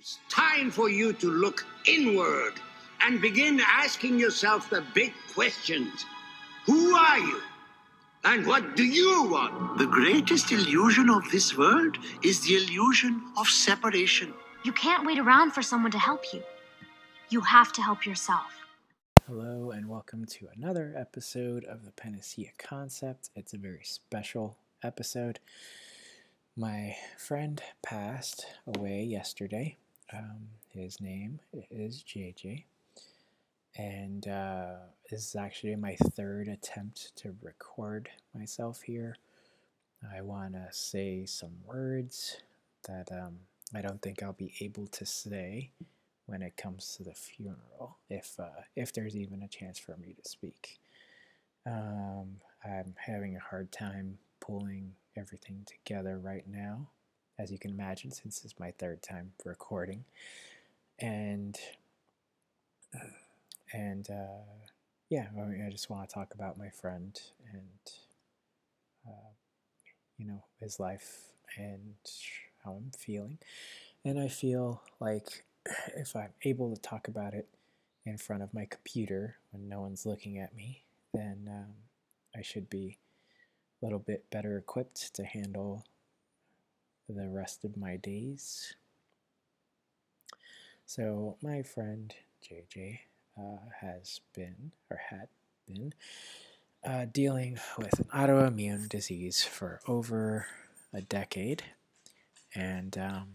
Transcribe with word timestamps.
It's 0.00 0.18
time 0.30 0.70
for 0.70 0.88
you 0.88 1.12
to 1.12 1.30
look 1.30 1.66
inward 1.84 2.54
and 3.02 3.20
begin 3.20 3.60
asking 3.60 4.18
yourself 4.18 4.70
the 4.70 4.82
big 4.94 5.12
questions. 5.34 6.06
Who 6.64 6.96
are 6.96 7.18
you? 7.18 7.42
And 8.24 8.46
what 8.46 8.76
do 8.76 8.82
you 8.82 9.24
want? 9.24 9.76
The 9.76 9.84
greatest 9.84 10.52
illusion 10.52 11.10
of 11.10 11.30
this 11.30 11.54
world 11.54 11.98
is 12.24 12.40
the 12.40 12.54
illusion 12.56 13.20
of 13.36 13.46
separation. 13.46 14.32
You 14.64 14.72
can't 14.72 15.06
wait 15.06 15.18
around 15.18 15.50
for 15.50 15.60
someone 15.60 15.92
to 15.92 15.98
help 15.98 16.32
you. 16.32 16.42
You 17.28 17.42
have 17.42 17.70
to 17.74 17.82
help 17.82 18.06
yourself. 18.06 18.50
Hello, 19.26 19.70
and 19.70 19.86
welcome 19.86 20.24
to 20.24 20.48
another 20.56 20.94
episode 20.96 21.64
of 21.64 21.84
the 21.84 21.92
Panacea 21.92 22.52
Concept. 22.56 23.28
It's 23.36 23.52
a 23.52 23.58
very 23.58 23.84
special 23.84 24.56
episode. 24.82 25.40
My 26.56 26.96
friend 27.18 27.62
passed 27.82 28.46
away 28.66 29.04
yesterday. 29.04 29.76
Um, 30.12 30.48
his 30.72 31.00
name 31.00 31.38
is 31.70 32.02
JJ, 32.02 32.64
and 33.76 34.26
uh, 34.26 34.74
this 35.08 35.28
is 35.28 35.36
actually 35.36 35.76
my 35.76 35.94
third 36.16 36.48
attempt 36.48 37.14
to 37.16 37.36
record 37.40 38.08
myself 38.34 38.82
here. 38.82 39.16
I 40.16 40.22
want 40.22 40.54
to 40.54 40.66
say 40.72 41.26
some 41.26 41.52
words 41.64 42.38
that 42.88 43.08
um, 43.12 43.36
I 43.74 43.82
don't 43.82 44.02
think 44.02 44.22
I'll 44.22 44.32
be 44.32 44.54
able 44.60 44.88
to 44.88 45.06
say 45.06 45.70
when 46.26 46.42
it 46.42 46.56
comes 46.56 46.96
to 46.96 47.04
the 47.04 47.14
funeral, 47.14 47.98
if 48.08 48.34
uh, 48.40 48.62
if 48.74 48.92
there's 48.92 49.16
even 49.16 49.42
a 49.42 49.48
chance 49.48 49.78
for 49.78 49.96
me 49.96 50.14
to 50.20 50.28
speak. 50.28 50.80
Um, 51.66 52.36
I'm 52.64 52.94
having 52.96 53.36
a 53.36 53.40
hard 53.40 53.70
time 53.70 54.18
pulling 54.40 54.92
everything 55.16 55.66
together 55.66 56.18
right 56.18 56.46
now 56.48 56.88
as 57.40 57.50
you 57.50 57.58
can 57.58 57.70
imagine, 57.70 58.10
since 58.10 58.44
it's 58.44 58.58
my 58.60 58.70
third 58.72 59.02
time 59.02 59.32
recording. 59.44 60.04
And 60.98 61.58
and 63.72 64.08
uh, 64.10 64.44
yeah, 65.08 65.26
I, 65.36 65.44
mean, 65.44 65.64
I 65.66 65.70
just 65.70 65.88
want 65.88 66.08
to 66.08 66.14
talk 66.14 66.34
about 66.34 66.58
my 66.58 66.68
friend 66.68 67.18
and 67.52 67.92
uh, 69.06 69.30
you 70.18 70.26
know 70.26 70.44
his 70.60 70.78
life 70.78 71.32
and 71.56 71.94
how 72.62 72.72
I'm 72.72 72.90
feeling. 72.96 73.38
And 74.04 74.20
I 74.20 74.28
feel 74.28 74.82
like 75.00 75.44
if 75.96 76.14
I'm 76.14 76.32
able 76.42 76.74
to 76.74 76.80
talk 76.80 77.08
about 77.08 77.32
it 77.32 77.48
in 78.04 78.18
front 78.18 78.42
of 78.42 78.52
my 78.52 78.66
computer 78.66 79.36
when 79.50 79.68
no 79.68 79.80
one's 79.80 80.04
looking 80.04 80.38
at 80.38 80.54
me, 80.54 80.82
then 81.14 81.48
um, 81.50 81.72
I 82.36 82.42
should 82.42 82.68
be 82.68 82.98
a 83.80 83.84
little 83.84 83.98
bit 83.98 84.28
better 84.30 84.58
equipped 84.58 85.14
to 85.14 85.24
handle 85.24 85.84
the 87.10 87.28
rest 87.28 87.64
of 87.64 87.76
my 87.76 87.96
days. 87.96 88.74
So, 90.86 91.36
my 91.42 91.62
friend 91.62 92.12
JJ 92.42 93.00
uh, 93.38 93.58
has 93.80 94.20
been, 94.34 94.72
or 94.90 95.00
had 95.10 95.28
been, 95.66 95.94
uh, 96.84 97.06
dealing 97.12 97.58
with 97.78 97.98
an 97.98 98.06
autoimmune 98.14 98.88
disease 98.88 99.44
for 99.44 99.80
over 99.86 100.46
a 100.92 101.00
decade. 101.00 101.62
And 102.54 102.96
um, 102.98 103.28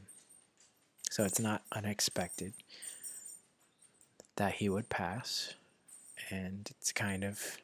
so 1.09 1.23
it's 1.23 1.39
not 1.39 1.63
unexpected 1.71 2.53
that 4.35 4.55
he 4.55 4.67
would 4.67 4.89
pass. 4.89 5.53
And 6.29 6.67
it's 6.71 6.91
kind 6.91 7.23
of, 7.23 7.57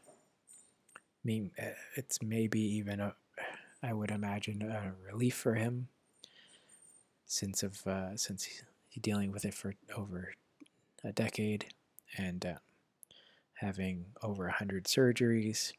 I 0.95 0.99
mean, 1.25 1.51
uh, 1.61 1.71
it's 1.95 2.21
maybe 2.21 2.61
even 2.61 2.99
a, 2.99 3.15
I 3.83 3.93
would 3.93 4.11
imagine, 4.11 4.61
a 4.61 4.93
relief 5.11 5.35
for 5.35 5.55
him 5.55 5.87
since 7.31 7.63
of 7.63 7.87
uh, 7.87 8.17
since 8.17 8.43
he's 8.43 8.63
dealing 8.99 9.31
with 9.31 9.45
it 9.45 9.53
for 9.53 9.73
over 9.95 10.33
a 11.01 11.13
decade 11.13 11.73
and 12.17 12.45
uh, 12.45 12.55
having 13.53 14.05
over 14.21 14.47
a 14.47 14.51
hundred 14.51 14.83
surgeries, 14.83 15.71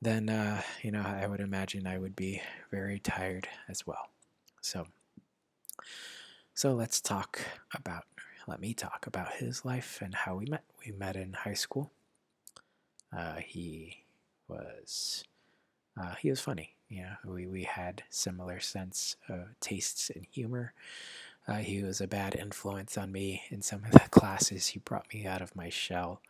then 0.00 0.30
uh, 0.30 0.62
you 0.82 0.90
know 0.90 1.02
I 1.02 1.26
would 1.26 1.40
imagine 1.40 1.86
I 1.86 1.98
would 1.98 2.16
be 2.16 2.40
very 2.70 2.98
tired 2.98 3.46
as 3.68 3.86
well. 3.86 4.08
So, 4.62 4.86
so 6.54 6.72
let's 6.72 7.00
talk 7.00 7.40
about. 7.74 8.04
Let 8.48 8.60
me 8.60 8.74
talk 8.74 9.06
about 9.08 9.34
his 9.34 9.64
life 9.64 10.00
and 10.00 10.14
how 10.14 10.36
we 10.36 10.46
met. 10.46 10.62
We 10.86 10.92
met 10.92 11.16
in 11.16 11.32
high 11.32 11.54
school. 11.54 11.90
Uh, 13.14 13.34
he 13.34 14.04
was 14.48 15.24
uh, 16.00 16.14
he 16.14 16.30
was 16.30 16.40
funny. 16.40 16.75
You 16.88 17.02
know, 17.02 17.32
we, 17.32 17.46
we 17.46 17.64
had 17.64 18.04
similar 18.10 18.60
sense 18.60 19.16
of 19.28 19.58
tastes 19.60 20.10
and 20.10 20.26
humor. 20.30 20.72
Uh, 21.48 21.56
he 21.56 21.82
was 21.82 22.00
a 22.00 22.06
bad 22.06 22.34
influence 22.34 22.96
on 22.96 23.12
me 23.12 23.42
in 23.50 23.62
some 23.62 23.84
of 23.84 23.92
the 23.92 24.00
classes. 24.10 24.68
He 24.68 24.78
brought 24.78 25.12
me 25.12 25.26
out 25.26 25.42
of 25.42 25.56
my 25.56 25.68
shell 25.68 26.20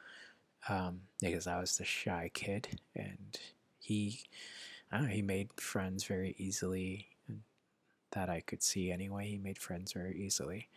um, 0.68 1.02
because 1.20 1.46
I 1.46 1.60
was 1.60 1.76
the 1.76 1.84
shy 1.84 2.30
kid, 2.32 2.80
and 2.94 3.38
he, 3.78 4.20
I 4.90 5.00
know, 5.00 5.06
he 5.06 5.22
made 5.22 5.52
friends 5.60 6.04
very 6.04 6.34
easily. 6.38 7.08
That 8.12 8.30
I 8.30 8.40
could 8.40 8.62
see 8.62 8.90
anyway. 8.90 9.28
He 9.28 9.36
made 9.36 9.58
friends 9.58 9.92
very 9.92 10.16
easily, 10.16 10.68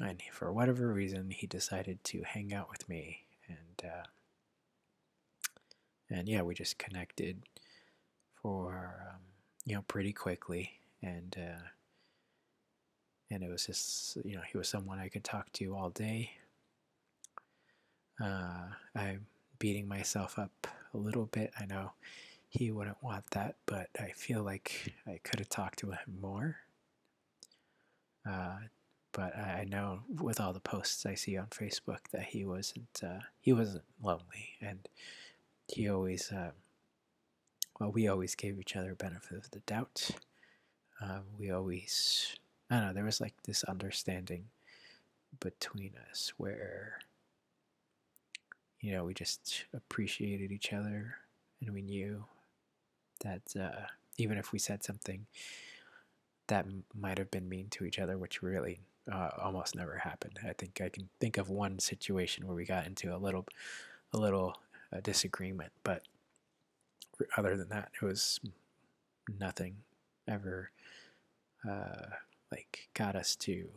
and 0.00 0.22
for 0.32 0.50
whatever 0.52 0.92
reason, 0.92 1.30
he 1.30 1.46
decided 1.46 2.02
to 2.04 2.22
hang 2.22 2.54
out 2.54 2.70
with 2.70 2.88
me, 2.88 3.24
and 3.48 3.90
uh, 3.90 4.04
and 6.08 6.28
yeah, 6.28 6.42
we 6.42 6.54
just 6.54 6.78
connected 6.78 7.42
for 8.42 9.06
um, 9.10 9.20
you 9.64 9.74
know 9.74 9.82
pretty 9.82 10.12
quickly, 10.12 10.72
and 11.02 11.36
uh, 11.38 11.62
and 13.30 13.42
it 13.42 13.50
was 13.50 13.66
just 13.66 14.16
you 14.24 14.34
know 14.36 14.42
he 14.50 14.58
was 14.58 14.68
someone 14.68 14.98
I 14.98 15.08
could 15.08 15.24
talk 15.24 15.52
to 15.54 15.74
all 15.74 15.90
day. 15.90 16.32
Uh, 18.20 18.68
I'm 18.94 19.26
beating 19.58 19.88
myself 19.88 20.38
up 20.38 20.66
a 20.92 20.98
little 20.98 21.26
bit. 21.26 21.52
I 21.58 21.66
know 21.66 21.92
he 22.48 22.70
wouldn't 22.70 23.02
want 23.02 23.30
that, 23.30 23.56
but 23.66 23.88
I 23.98 24.10
feel 24.14 24.42
like 24.42 24.92
I 25.06 25.20
could 25.22 25.38
have 25.38 25.48
talked 25.48 25.78
to 25.80 25.90
him 25.92 26.18
more. 26.20 26.56
Uh, 28.28 28.56
but 29.12 29.36
I 29.36 29.64
know 29.68 30.00
with 30.20 30.40
all 30.40 30.52
the 30.52 30.60
posts 30.60 31.06
I 31.06 31.14
see 31.14 31.36
on 31.36 31.46
Facebook 31.46 32.08
that 32.12 32.24
he 32.24 32.44
wasn't 32.44 33.00
uh, 33.02 33.20
he 33.40 33.52
wasn't 33.52 33.84
lonely, 34.02 34.56
and 34.60 34.88
he 35.68 35.88
always 35.88 36.30
uh, 36.30 36.50
well, 37.80 37.90
we 37.90 38.06
always 38.06 38.34
gave 38.34 38.60
each 38.60 38.76
other 38.76 38.94
benefit 38.94 39.38
of 39.38 39.50
the 39.50 39.60
doubt. 39.60 40.10
Uh, 41.02 41.20
we 41.38 41.50
always, 41.50 42.36
I 42.70 42.76
don't 42.76 42.86
know, 42.88 42.92
there 42.92 43.04
was 43.04 43.22
like 43.22 43.32
this 43.44 43.64
understanding 43.64 44.44
between 45.40 45.92
us 46.10 46.34
where, 46.36 46.98
you 48.80 48.92
know, 48.92 49.04
we 49.04 49.14
just 49.14 49.64
appreciated 49.72 50.52
each 50.52 50.74
other 50.74 51.14
and 51.62 51.72
we 51.72 51.80
knew 51.80 52.24
that 53.24 53.42
uh, 53.58 53.86
even 54.18 54.36
if 54.36 54.52
we 54.52 54.58
said 54.58 54.84
something 54.84 55.26
that 56.48 56.66
might 56.94 57.16
have 57.16 57.30
been 57.30 57.48
mean 57.48 57.68
to 57.70 57.84
each 57.86 57.98
other, 57.98 58.18
which 58.18 58.42
really 58.42 58.80
uh, 59.10 59.30
almost 59.40 59.74
never 59.74 59.96
happened. 59.96 60.38
I 60.46 60.52
think 60.52 60.82
I 60.84 60.90
can 60.90 61.08
think 61.18 61.38
of 61.38 61.48
one 61.48 61.78
situation 61.78 62.46
where 62.46 62.56
we 62.56 62.66
got 62.66 62.86
into 62.86 63.14
a 63.14 63.16
little, 63.16 63.46
a 64.12 64.18
little 64.18 64.58
uh, 64.92 65.00
disagreement, 65.00 65.72
but 65.82 66.02
other 67.36 67.56
than 67.56 67.68
that, 67.68 67.90
it 68.00 68.04
was 68.04 68.40
nothing 69.38 69.76
ever 70.28 70.70
uh, 71.68 72.06
like 72.50 72.88
got 72.94 73.16
us 73.16 73.36
to 73.36 73.68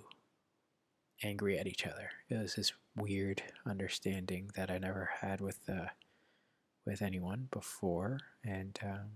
angry 1.23 1.57
at 1.57 1.67
each 1.67 1.85
other. 1.85 2.09
It 2.29 2.37
was 2.41 2.55
this 2.55 2.73
weird 2.95 3.41
understanding 3.65 4.51
that 4.55 4.69
I 4.69 4.77
never 4.77 5.09
had 5.21 5.41
with 5.41 5.59
uh, 5.69 5.87
with 6.85 7.01
anyone 7.01 7.47
before, 7.51 8.19
and 8.43 8.77
um, 8.83 9.11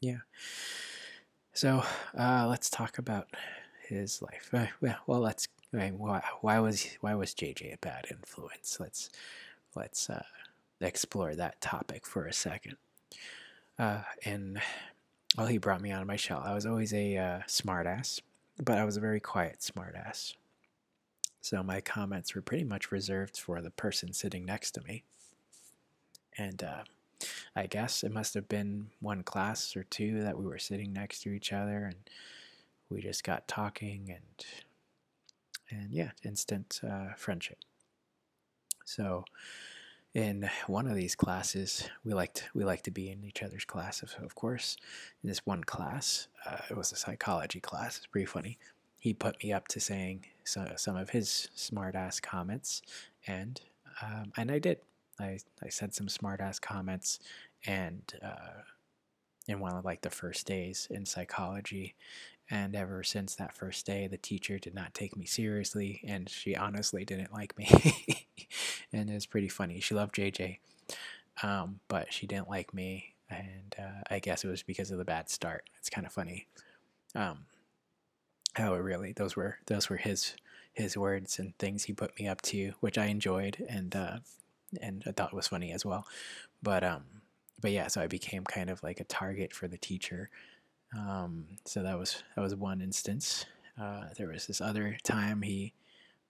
yeah. 0.00 0.20
So 1.52 1.82
uh, 2.18 2.46
let's 2.48 2.70
talk 2.70 2.98
about 2.98 3.28
his 3.88 4.22
life. 4.22 4.50
Uh, 4.52 4.66
well, 5.06 5.20
let's. 5.20 5.48
I 5.72 5.76
mean, 5.76 5.98
why, 5.98 6.22
why 6.40 6.60
was 6.60 6.86
why 7.00 7.14
was 7.14 7.34
JJ 7.34 7.74
a 7.74 7.78
bad 7.78 8.06
influence? 8.10 8.78
Let's 8.80 9.10
let's 9.74 10.08
uh, 10.08 10.22
explore 10.86 11.34
that 11.34 11.60
topic 11.60 12.06
for 12.06 12.26
a 12.26 12.32
second. 12.32 12.76
Uh, 13.78 14.02
and 14.24 14.60
well, 15.36 15.46
he 15.46 15.58
brought 15.58 15.80
me 15.80 15.90
out 15.90 16.02
of 16.02 16.06
my 16.06 16.16
shell. 16.16 16.42
I 16.44 16.54
was 16.54 16.66
always 16.66 16.92
a 16.92 17.16
uh, 17.16 17.38
smartass, 17.48 18.20
but 18.62 18.78
I 18.78 18.84
was 18.84 18.96
a 18.96 19.00
very 19.00 19.20
quiet 19.20 19.58
smartass. 19.60 20.34
So 21.40 21.62
my 21.62 21.80
comments 21.80 22.34
were 22.34 22.40
pretty 22.40 22.64
much 22.64 22.90
reserved 22.92 23.36
for 23.36 23.60
the 23.60 23.70
person 23.70 24.12
sitting 24.12 24.44
next 24.44 24.70
to 24.72 24.82
me. 24.82 25.04
And 26.38 26.62
uh, 26.62 26.84
I 27.54 27.66
guess 27.66 28.02
it 28.02 28.12
must 28.12 28.34
have 28.34 28.48
been 28.48 28.88
one 29.00 29.22
class 29.22 29.76
or 29.76 29.84
two 29.84 30.22
that 30.22 30.38
we 30.38 30.46
were 30.46 30.58
sitting 30.58 30.92
next 30.92 31.20
to 31.22 31.30
each 31.30 31.52
other, 31.52 31.84
and 31.84 31.96
we 32.88 33.02
just 33.02 33.24
got 33.24 33.46
talking, 33.48 34.10
and 34.10 34.46
and 35.70 35.92
yeah, 35.92 36.10
instant 36.24 36.80
uh, 36.82 37.14
friendship. 37.16 37.58
So 38.84 39.24
in 40.14 40.48
one 40.68 40.86
of 40.86 40.94
these 40.94 41.16
classes, 41.16 41.88
we 42.04 42.14
liked 42.14 42.48
we 42.54 42.64
like 42.64 42.82
to 42.82 42.90
be 42.92 43.10
in 43.10 43.24
each 43.24 43.42
other's 43.42 43.64
classes, 43.64 44.14
of 44.22 44.34
course. 44.34 44.76
In 45.22 45.28
this 45.28 45.44
one 45.44 45.64
class, 45.64 46.28
uh, 46.46 46.58
it 46.70 46.76
was 46.76 46.92
a 46.92 46.96
psychology 46.96 47.60
class. 47.60 47.96
It's 47.98 48.06
pretty 48.06 48.26
funny. 48.26 48.58
he 49.00 49.12
put 49.12 49.42
me 49.42 49.52
up 49.52 49.68
to 49.68 49.80
saying 49.80 50.24
so, 50.44 50.72
some 50.76 50.96
of 50.96 51.10
his 51.10 51.48
smart 51.54 51.94
ass 51.94 52.20
comments, 52.20 52.80
and 53.26 53.60
um, 54.02 54.32
and 54.36 54.50
I 54.50 54.58
did. 54.60 54.78
I, 55.18 55.38
I 55.62 55.68
said 55.68 55.94
some 55.94 56.08
smart 56.08 56.40
ass 56.40 56.58
comments, 56.58 57.18
and 57.66 58.02
uh, 58.22 58.62
in 59.48 59.60
one 59.60 59.74
of 59.74 59.84
like 59.84 60.02
the 60.02 60.10
first 60.10 60.46
days 60.46 60.88
in 60.90 61.06
psychology, 61.06 61.94
and 62.50 62.74
ever 62.74 63.02
since 63.02 63.34
that 63.36 63.54
first 63.54 63.86
day, 63.86 64.06
the 64.06 64.16
teacher 64.16 64.58
did 64.58 64.74
not 64.74 64.94
take 64.94 65.16
me 65.16 65.24
seriously, 65.24 66.02
and 66.06 66.28
she 66.28 66.54
honestly 66.56 67.04
didn't 67.04 67.32
like 67.32 67.56
me, 67.58 67.68
and 68.92 69.10
it 69.10 69.14
was 69.14 69.26
pretty 69.26 69.48
funny. 69.48 69.80
She 69.80 69.94
loved 69.94 70.14
JJ, 70.14 70.58
um, 71.42 71.80
but 71.88 72.12
she 72.12 72.26
didn't 72.26 72.50
like 72.50 72.74
me, 72.74 73.14
and 73.30 73.74
uh, 73.78 74.02
I 74.10 74.18
guess 74.18 74.44
it 74.44 74.48
was 74.48 74.62
because 74.62 74.90
of 74.90 74.98
the 74.98 75.04
bad 75.04 75.30
start. 75.30 75.68
It's 75.78 75.90
kind 75.90 76.06
of 76.06 76.12
funny. 76.12 76.46
Um, 77.14 77.46
it 78.56 78.62
really 78.62 79.12
those 79.12 79.36
were 79.36 79.58
those 79.66 79.88
were 79.88 79.96
his 79.96 80.34
his 80.72 80.96
words 80.96 81.38
and 81.38 81.56
things 81.58 81.84
he 81.84 81.92
put 81.92 82.18
me 82.18 82.28
up 82.28 82.42
to, 82.42 82.72
which 82.80 82.98
I 82.98 83.06
enjoyed 83.06 83.64
and 83.68 83.94
uh, 83.94 84.18
and 84.80 85.02
I 85.06 85.12
thought 85.12 85.34
was 85.34 85.48
funny 85.48 85.72
as 85.72 85.84
well. 85.84 86.06
But 86.62 86.84
um, 86.84 87.04
but 87.60 87.70
yeah, 87.70 87.88
so 87.88 88.00
I 88.00 88.06
became 88.06 88.44
kind 88.44 88.70
of 88.70 88.82
like 88.82 89.00
a 89.00 89.04
target 89.04 89.52
for 89.52 89.68
the 89.68 89.78
teacher. 89.78 90.30
Um, 90.96 91.46
so 91.64 91.82
that 91.82 91.98
was 91.98 92.22
that 92.34 92.42
was 92.42 92.54
one 92.54 92.80
instance. 92.80 93.46
Uh, 93.80 94.04
there 94.16 94.28
was 94.28 94.46
this 94.46 94.60
other 94.60 94.96
time 95.02 95.42
he 95.42 95.74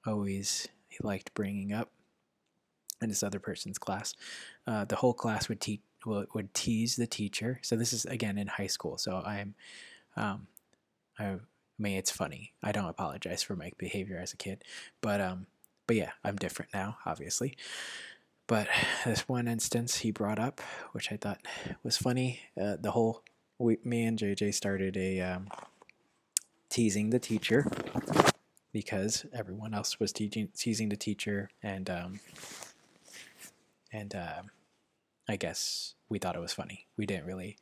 always 0.07 0.69
he 0.89 0.99
liked 1.03 1.35
bringing 1.35 1.73
up 1.73 1.91
in 3.03 3.09
this 3.09 3.23
other 3.23 3.39
person's 3.39 3.79
class. 3.79 4.15
Uh, 4.67 4.85
the 4.85 4.97
whole 4.97 5.15
class 5.15 5.49
would 5.49 5.61
teach 5.61 5.83
would 6.07 6.53
tease 6.55 6.97
the 6.97 7.07
teacher. 7.07 7.61
So 7.63 7.77
this 7.77 7.93
is 7.93 8.05
again 8.05 8.39
in 8.39 8.47
high 8.47 8.67
school. 8.67 8.99
So 8.99 9.23
I'm 9.25 9.55
um, 10.17 10.47
I 11.19 11.37
mean, 11.79 11.97
it's 11.97 12.11
funny. 12.11 12.53
I 12.63 12.73
don't 12.73 12.89
apologize 12.89 13.43
for 13.43 13.57
my 13.57 13.73
behavior 13.79 14.19
as 14.19 14.33
a 14.33 14.37
kid, 14.37 14.65
but 15.01 15.21
um, 15.21 15.47
but 15.87 15.97
yeah, 15.97 16.11
I'm 16.23 16.37
different 16.37 16.73
now, 16.73 16.99
obviously. 17.05 17.57
But 18.47 18.69
this 19.05 19.29
one 19.29 19.49
instance 19.49 19.99
he 19.99 20.11
brought 20.11 20.39
up, 20.39 20.61
which 20.93 21.13
I 21.13 21.17
thought 21.17 21.41
was 21.83 21.97
funny, 21.97 22.41
uh, 22.61 22.77
the 22.81 22.93
whole 22.93 23.23
we, 23.59 23.79
me 23.85 24.05
and 24.05 24.19
JJ 24.19 24.55
started 24.55 24.97
a 24.97 25.21
um, 25.21 25.49
teasing 26.69 27.11
the 27.11 27.19
teacher 27.19 27.71
because 28.73 29.25
everyone 29.33 29.75
else 29.75 30.01
was 30.01 30.13
teaching 30.13 30.49
teasing 30.57 30.89
the 30.89 30.97
teacher, 30.97 31.51
and 31.63 31.89
um, 31.89 32.21
and 33.93 34.15
uh, 34.15 34.43
I 35.29 35.37
guess 35.37 35.95
we 36.09 36.19
thought 36.19 36.37
it 36.37 36.41
was 36.41 36.53
funny. 36.53 36.87
We 36.97 37.07
didn't 37.07 37.27
really 37.27 37.57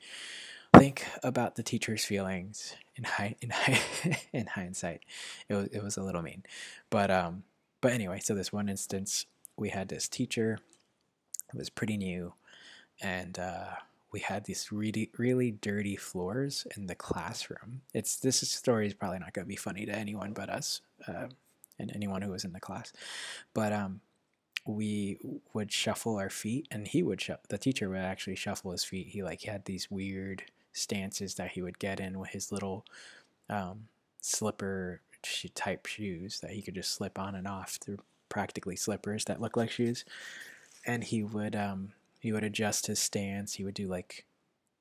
think 0.77 1.07
about 1.23 1.57
the 1.57 1.63
teacher's 1.63 2.05
feelings 2.05 2.75
in 2.97 3.05
high, 3.05 3.37
in 3.41 3.51
high, 3.51 3.81
in 4.33 4.47
hindsight. 4.47 5.03
It 5.49 5.55
was 5.55 5.67
it 5.69 5.83
was 5.83 5.97
a 5.97 6.03
little 6.03 6.23
mean, 6.23 6.43
but 6.91 7.11
um, 7.11 7.45
but 7.81 7.93
anyway. 7.93 8.21
So 8.21 8.35
this 8.35 8.53
one 8.53 8.69
instance, 8.69 9.27
we 9.57 9.69
had 9.69 9.89
this 9.89 10.09
teacher. 10.09 10.59
It 11.53 11.59
was 11.59 11.69
pretty 11.69 11.99
new, 11.99 12.33
and 13.03 13.39
uh, 13.39 13.75
we 14.13 14.21
had 14.21 14.45
these 14.45 14.71
really 14.71 15.11
really 15.17 15.51
dirty 15.51 15.97
floors 15.97 16.67
in 16.77 16.87
the 16.87 16.95
classroom. 16.95 17.83
It's 17.95 18.17
this 18.17 18.41
story 18.49 18.87
is 18.87 18.95
probably 18.95 19.19
not 19.19 19.33
going 19.33 19.45
to 19.45 19.49
be 19.49 19.57
funny 19.57 19.87
to 19.87 19.95
anyone 19.95 20.33
but 20.33 20.51
us, 20.51 20.81
uh, 21.09 21.27
and 21.79 21.93
anyone 21.95 22.23
who 22.23 22.31
was 22.31 22.45
in 22.45 22.53
the 22.53 22.61
class, 22.61 22.93
but 23.55 23.73
um 23.73 24.01
we 24.65 25.19
would 25.53 25.73
shuffle 25.73 26.17
our 26.19 26.31
feet 26.31 26.69
and 26.71 26.87
he 26.87 27.03
would 27.03 27.21
shuffle 27.21 27.43
the 27.49 27.59
teacher 27.59 27.89
would 27.89 27.99
actually 27.99 28.37
shuffle 28.37 28.71
his 28.71 28.85
feet 28.85 29.09
he 29.09 29.21
like 29.21 29.43
had 29.43 29.65
these 29.65 29.91
weird 29.91 30.45
stances 30.73 31.35
that 31.35 31.51
he 31.51 31.63
would 31.63 31.81
get 31.81 31.99
in 31.99 32.19
with 32.19 32.31
his 32.31 32.53
little 32.53 32.85
um, 33.51 33.89
slipper 34.21 35.01
type 35.55 35.87
shoes 35.87 36.41
that 36.41 36.51
he 36.51 36.63
could 36.63 36.75
just 36.75 36.93
slip 36.93 37.19
on 37.19 37.35
and 37.35 37.47
off. 37.47 37.79
They're 37.85 37.99
practically 38.29 38.77
slippers 38.77 39.25
that 39.27 39.41
look 39.41 39.57
like 39.57 39.71
shoes. 39.71 40.05
And 40.85 41.05
he 41.05 41.23
would 41.23 41.55
um, 41.55 41.93
he 42.23 42.33
would 42.33 42.45
adjust 42.45 42.87
his 42.87 43.01
stance. 43.01 43.55
He 43.55 43.65
would 43.65 43.75
do 43.75 43.89
like 43.89 44.25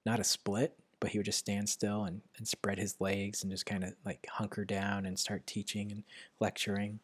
not 0.05 0.19
a 0.19 0.23
split, 0.23 0.77
but 0.99 1.09
he 1.09 1.17
would 1.17 1.25
just 1.25 1.39
stand 1.39 1.67
still 1.67 2.03
and, 2.03 2.21
and 2.38 2.47
spread 2.47 2.77
his 2.77 3.01
legs 3.01 3.41
and 3.41 3.51
just 3.51 3.65
kind 3.65 3.83
of 3.83 3.95
like 4.05 4.27
hunker 4.31 4.63
down 4.63 5.07
and 5.07 5.17
start 5.17 5.47
teaching 5.47 5.91
and 5.91 6.03
lecturing. 6.39 6.99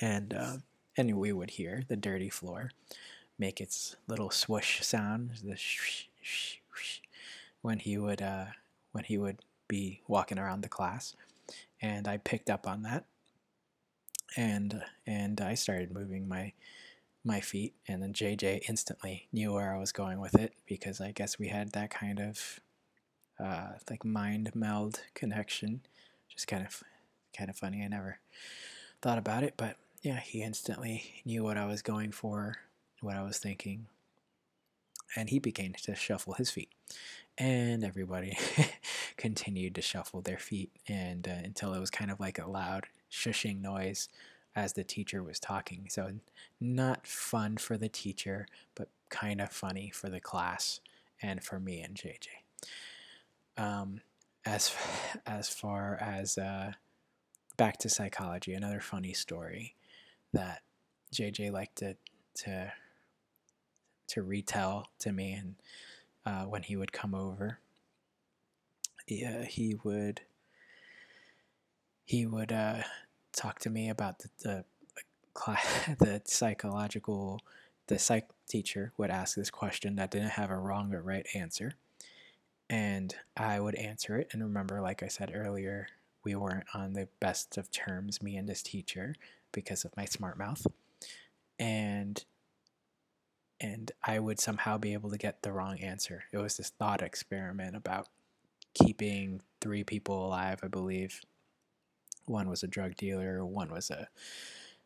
And 0.00 0.32
uh, 0.32 0.56
and 0.96 1.14
we 1.18 1.32
would 1.32 1.50
hear 1.50 1.82
the 1.86 1.96
dirty 1.96 2.30
floor 2.30 2.70
make 3.38 3.60
its 3.60 3.96
little 4.08 4.30
swoosh 4.30 4.80
sound, 4.80 5.32
the 5.44 5.54
sh- 5.54 6.08
sh- 6.22 6.56
sh- 6.74 7.00
when 7.60 7.78
he 7.78 7.98
would 7.98 8.22
uh, 8.22 8.46
when 8.92 9.04
he 9.04 9.18
would 9.18 9.40
be 9.68 10.00
walking 10.08 10.38
around 10.38 10.62
the 10.62 10.68
class, 10.70 11.14
and 11.82 12.08
I 12.08 12.16
picked 12.16 12.48
up 12.48 12.66
on 12.66 12.84
that, 12.84 13.04
and 14.34 14.82
and 15.06 15.42
I 15.42 15.54
started 15.54 15.92
moving 15.92 16.26
my 16.26 16.54
my 17.26 17.40
feet, 17.40 17.74
and 17.88 18.02
then 18.02 18.12
JJ 18.12 18.68
instantly 18.68 19.28
knew 19.32 19.52
where 19.52 19.74
I 19.74 19.78
was 19.78 19.92
going 19.92 20.20
with 20.20 20.34
it 20.34 20.54
because 20.66 21.00
I 21.00 21.12
guess 21.12 21.38
we 21.38 21.48
had 21.48 21.72
that 21.72 21.90
kind 21.90 22.20
of 22.20 22.60
uh, 23.38 23.72
like 23.90 24.04
mind 24.04 24.52
meld 24.54 25.00
connection, 25.14 25.82
just 26.28 26.46
kind 26.46 26.64
of 26.64 26.82
kind 27.36 27.50
of 27.50 27.56
funny. 27.56 27.82
I 27.82 27.88
never 27.88 28.18
thought 29.02 29.18
about 29.18 29.42
it, 29.42 29.54
but 29.56 29.76
yeah, 30.02 30.20
he 30.20 30.42
instantly 30.42 31.22
knew 31.24 31.42
what 31.42 31.58
I 31.58 31.66
was 31.66 31.82
going 31.82 32.12
for, 32.12 32.56
what 33.00 33.16
I 33.16 33.22
was 33.22 33.38
thinking, 33.38 33.86
and 35.16 35.28
he 35.30 35.38
began 35.38 35.74
to 35.82 35.94
shuffle 35.94 36.34
his 36.34 36.50
feet 36.50 36.70
and 37.38 37.84
everybody 37.84 38.36
continued 39.16 39.74
to 39.74 39.82
shuffle 39.82 40.22
their 40.22 40.38
feet 40.38 40.70
and 40.88 41.28
uh, 41.28 41.32
until 41.44 41.74
it 41.74 41.80
was 41.80 41.90
kind 41.90 42.10
of 42.10 42.18
like 42.18 42.38
a 42.38 42.48
loud 42.48 42.86
shushing 43.10 43.60
noise 43.60 44.08
as 44.56 44.72
the 44.72 44.82
teacher 44.82 45.22
was 45.22 45.38
talking 45.38 45.86
so 45.88 46.10
not 46.60 47.06
fun 47.06 47.56
for 47.56 47.76
the 47.76 47.88
teacher 47.88 48.46
but 48.74 48.88
kind 49.10 49.40
of 49.40 49.52
funny 49.52 49.90
for 49.90 50.08
the 50.08 50.20
class 50.20 50.80
and 51.22 51.44
for 51.44 51.60
me 51.60 51.80
and 51.80 51.94
jj 51.94 52.26
um, 53.58 54.00
as 54.44 54.74
as 55.26 55.48
far 55.48 55.96
as 56.00 56.36
uh, 56.38 56.72
back 57.56 57.78
to 57.78 57.88
psychology 57.88 58.54
another 58.54 58.80
funny 58.80 59.12
story 59.12 59.76
that 60.32 60.62
jj 61.14 61.52
liked 61.52 61.76
to 61.76 61.96
to 62.34 62.72
to 64.08 64.22
retell 64.22 64.88
to 65.00 65.12
me 65.12 65.32
and 65.32 65.54
uh, 66.24 66.44
when 66.44 66.62
he 66.62 66.76
would 66.76 66.92
come 66.92 67.14
over. 67.14 67.60
Yeah, 69.06 69.44
he 69.44 69.76
would 69.84 70.22
he 72.04 72.26
would 72.26 72.52
uh, 72.52 72.82
talk 73.36 73.58
to 73.60 73.70
me 73.70 73.88
about 73.88 74.18
the 74.20 74.28
the, 74.42 74.64
class, 75.34 75.66
the 75.98 76.22
psychological 76.24 77.40
the 77.88 77.98
psych 77.98 78.28
teacher 78.48 78.92
would 78.96 79.10
ask 79.10 79.36
this 79.36 79.50
question 79.50 79.96
that 79.96 80.10
didn't 80.10 80.30
have 80.30 80.50
a 80.50 80.56
wrong 80.56 80.92
or 80.92 81.02
right 81.02 81.26
answer 81.34 81.72
and 82.68 83.14
I 83.36 83.60
would 83.60 83.76
answer 83.76 84.16
it 84.16 84.28
and 84.32 84.42
remember 84.42 84.80
like 84.80 85.02
I 85.02 85.08
said 85.08 85.30
earlier 85.34 85.88
we 86.24 86.34
weren't 86.34 86.66
on 86.74 86.94
the 86.94 87.08
best 87.20 87.56
of 87.56 87.70
terms 87.70 88.22
me 88.22 88.36
and 88.36 88.48
this 88.48 88.62
teacher 88.62 89.14
because 89.52 89.84
of 89.84 89.96
my 89.96 90.04
smart 90.04 90.38
mouth 90.38 90.66
and 91.58 92.24
and 93.60 93.92
I 94.02 94.18
would 94.18 94.38
somehow 94.38 94.78
be 94.78 94.92
able 94.92 95.10
to 95.10 95.18
get 95.18 95.42
the 95.42 95.52
wrong 95.52 95.78
answer. 95.80 96.24
It 96.32 96.38
was 96.38 96.56
this 96.56 96.70
thought 96.70 97.02
experiment 97.02 97.74
about 97.74 98.08
keeping 98.74 99.40
three 99.60 99.82
people 99.84 100.26
alive, 100.26 100.60
I 100.62 100.68
believe. 100.68 101.22
One 102.26 102.48
was 102.48 102.62
a 102.62 102.68
drug 102.68 102.96
dealer, 102.96 103.44
one 103.44 103.70
was 103.70 103.90
a 103.90 104.08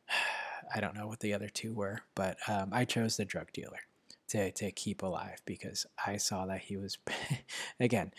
I 0.74 0.80
don't 0.80 0.94
know 0.94 1.08
what 1.08 1.20
the 1.20 1.34
other 1.34 1.48
two 1.48 1.72
were, 1.72 2.02
but 2.14 2.36
um, 2.46 2.68
I 2.72 2.84
chose 2.84 3.16
the 3.16 3.24
drug 3.24 3.50
dealer 3.52 3.80
to, 4.28 4.52
to 4.52 4.70
keep 4.70 5.02
alive 5.02 5.42
because 5.44 5.84
I 6.06 6.16
saw 6.16 6.46
that 6.46 6.60
he 6.60 6.76
was, 6.76 6.96
again, 7.80 8.12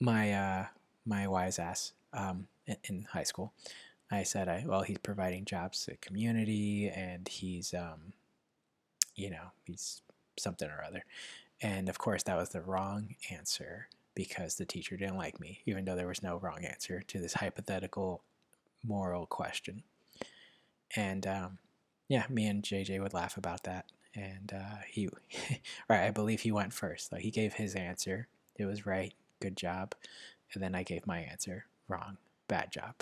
my 0.00 0.32
uh, 0.32 0.66
my 1.04 1.26
wise 1.26 1.58
ass 1.58 1.92
um, 2.12 2.46
in, 2.84 3.06
high 3.10 3.24
school. 3.24 3.52
I 4.10 4.22
said, 4.22 4.48
I, 4.48 4.64
well, 4.66 4.82
he's 4.82 4.98
providing 4.98 5.44
jobs 5.44 5.84
to 5.84 5.92
the 5.92 5.96
community 5.96 6.88
and 6.88 7.26
he's 7.26 7.74
um, 7.74 8.12
you 9.16 9.30
know, 9.30 9.52
he's 9.64 10.02
something 10.38 10.68
or 10.68 10.84
other. 10.86 11.04
And 11.60 11.88
of 11.88 11.98
course, 11.98 12.22
that 12.24 12.36
was 12.36 12.50
the 12.50 12.60
wrong 12.60 13.14
answer 13.30 13.88
because 14.16 14.56
the 14.56 14.64
teacher 14.64 14.96
didn't 14.96 15.16
like 15.16 15.38
me, 15.38 15.60
even 15.66 15.84
though 15.84 15.94
there 15.94 16.08
was 16.08 16.24
no 16.24 16.38
wrong 16.38 16.64
answer 16.64 17.02
to 17.06 17.20
this 17.20 17.34
hypothetical 17.34 18.24
moral 18.84 19.26
question. 19.26 19.84
And 20.96 21.24
um, 21.24 21.58
yeah, 22.08 22.24
me 22.28 22.48
and 22.48 22.64
JJ 22.64 23.00
would 23.00 23.14
laugh 23.14 23.36
about 23.36 23.62
that. 23.62 23.86
And 24.16 24.52
uh, 24.52 24.78
he, 24.88 25.08
right, 25.88 26.06
I 26.06 26.10
believe 26.10 26.40
he 26.40 26.50
went 26.50 26.72
first. 26.72 27.12
Like 27.12 27.22
he 27.22 27.30
gave 27.30 27.52
his 27.54 27.76
answer, 27.76 28.26
it 28.56 28.64
was 28.64 28.86
right, 28.86 29.14
good 29.38 29.56
job. 29.56 29.94
And 30.52 30.60
then 30.62 30.74
I 30.74 30.82
gave 30.82 31.06
my 31.06 31.20
answer, 31.20 31.66
wrong, 31.86 32.16
bad 32.48 32.72
job. 32.72 32.94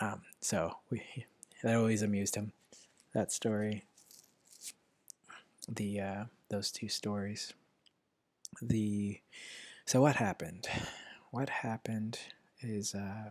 Um, 0.00 0.22
so 0.40 0.78
we, 0.90 1.02
that 1.62 1.76
always 1.76 2.02
amused 2.02 2.34
him, 2.34 2.52
that 3.14 3.30
story 3.30 3.84
the 5.68 6.00
uh, 6.00 6.24
those 6.48 6.70
two 6.70 6.88
stories. 6.88 7.54
The 8.60 9.20
so 9.90 10.00
what 10.00 10.14
happened? 10.14 10.68
What 11.32 11.48
happened 11.48 12.18
is 12.60 12.94
uh, 12.94 13.30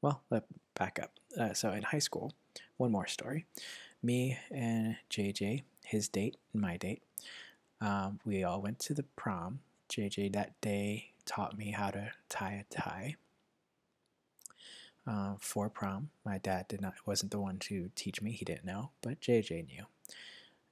well, 0.00 0.22
let 0.30 0.44
back 0.74 1.00
up. 1.02 1.12
Uh, 1.36 1.52
so 1.52 1.70
in 1.72 1.82
high 1.82 1.98
school, 1.98 2.32
one 2.76 2.92
more 2.92 3.08
story. 3.08 3.46
Me 4.04 4.38
and 4.52 4.96
JJ, 5.10 5.62
his 5.84 6.08
date 6.08 6.36
and 6.52 6.62
my 6.62 6.76
date, 6.76 7.02
um, 7.80 8.20
we 8.24 8.44
all 8.44 8.62
went 8.62 8.78
to 8.80 8.94
the 8.94 9.02
prom. 9.16 9.58
JJ 9.88 10.32
that 10.32 10.60
day 10.60 11.10
taught 11.24 11.58
me 11.58 11.72
how 11.72 11.90
to 11.90 12.12
tie 12.28 12.64
a 12.64 12.72
tie 12.72 13.16
uh, 15.08 15.34
for 15.40 15.68
prom. 15.68 16.10
My 16.24 16.38
dad 16.38 16.68
did 16.68 16.80
not 16.80 16.94
wasn't 17.04 17.32
the 17.32 17.40
one 17.40 17.58
to 17.60 17.90
teach 17.96 18.22
me; 18.22 18.30
he 18.30 18.44
didn't 18.44 18.64
know, 18.64 18.90
but 19.02 19.20
JJ 19.20 19.66
knew, 19.66 19.86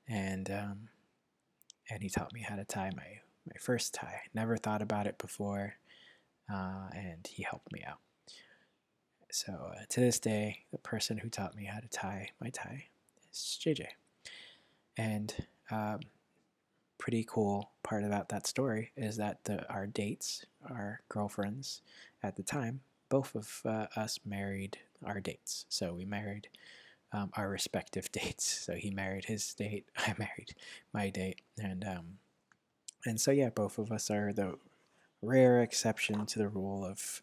and 0.06 0.48
um, 0.48 0.88
and 1.90 2.04
he 2.04 2.08
taught 2.08 2.32
me 2.32 2.42
how 2.42 2.54
to 2.54 2.64
tie 2.64 2.92
my 2.96 3.20
my 3.50 3.58
first 3.58 3.94
tie. 3.94 4.22
Never 4.34 4.56
thought 4.56 4.82
about 4.82 5.06
it 5.06 5.18
before, 5.18 5.74
uh, 6.52 6.88
and 6.94 7.28
he 7.30 7.42
helped 7.42 7.72
me 7.72 7.82
out. 7.86 7.98
So 9.30 9.52
uh, 9.52 9.84
to 9.90 10.00
this 10.00 10.18
day, 10.18 10.64
the 10.72 10.78
person 10.78 11.18
who 11.18 11.28
taught 11.28 11.56
me 11.56 11.64
how 11.64 11.80
to 11.80 11.88
tie 11.88 12.30
my 12.40 12.50
tie 12.50 12.86
is 13.32 13.58
JJ, 13.64 13.86
and 14.96 15.34
um, 15.70 16.00
pretty 16.98 17.24
cool 17.28 17.70
part 17.82 18.04
about 18.04 18.28
that 18.28 18.46
story 18.46 18.92
is 18.96 19.16
that 19.16 19.44
the 19.44 19.68
our 19.72 19.86
dates, 19.86 20.44
our 20.68 21.00
girlfriends 21.08 21.82
at 22.22 22.36
the 22.36 22.42
time, 22.42 22.80
both 23.08 23.34
of 23.34 23.62
uh, 23.64 23.86
us 23.96 24.20
married 24.24 24.78
our 25.04 25.20
dates. 25.20 25.64
So 25.68 25.94
we 25.94 26.04
married 26.04 26.48
um, 27.12 27.30
our 27.36 27.48
respective 27.48 28.10
dates. 28.12 28.44
So 28.44 28.74
he 28.74 28.90
married 28.90 29.24
his 29.26 29.52
date, 29.54 29.86
I 29.96 30.14
married 30.18 30.54
my 30.92 31.10
date, 31.10 31.40
and 31.58 31.84
um, 31.84 32.18
and 33.06 33.20
so 33.20 33.30
yeah, 33.30 33.50
both 33.50 33.78
of 33.78 33.90
us 33.90 34.10
are 34.10 34.32
the 34.32 34.58
rare 35.22 35.62
exception 35.62 36.26
to 36.26 36.38
the 36.38 36.48
rule 36.48 36.84
of 36.84 37.20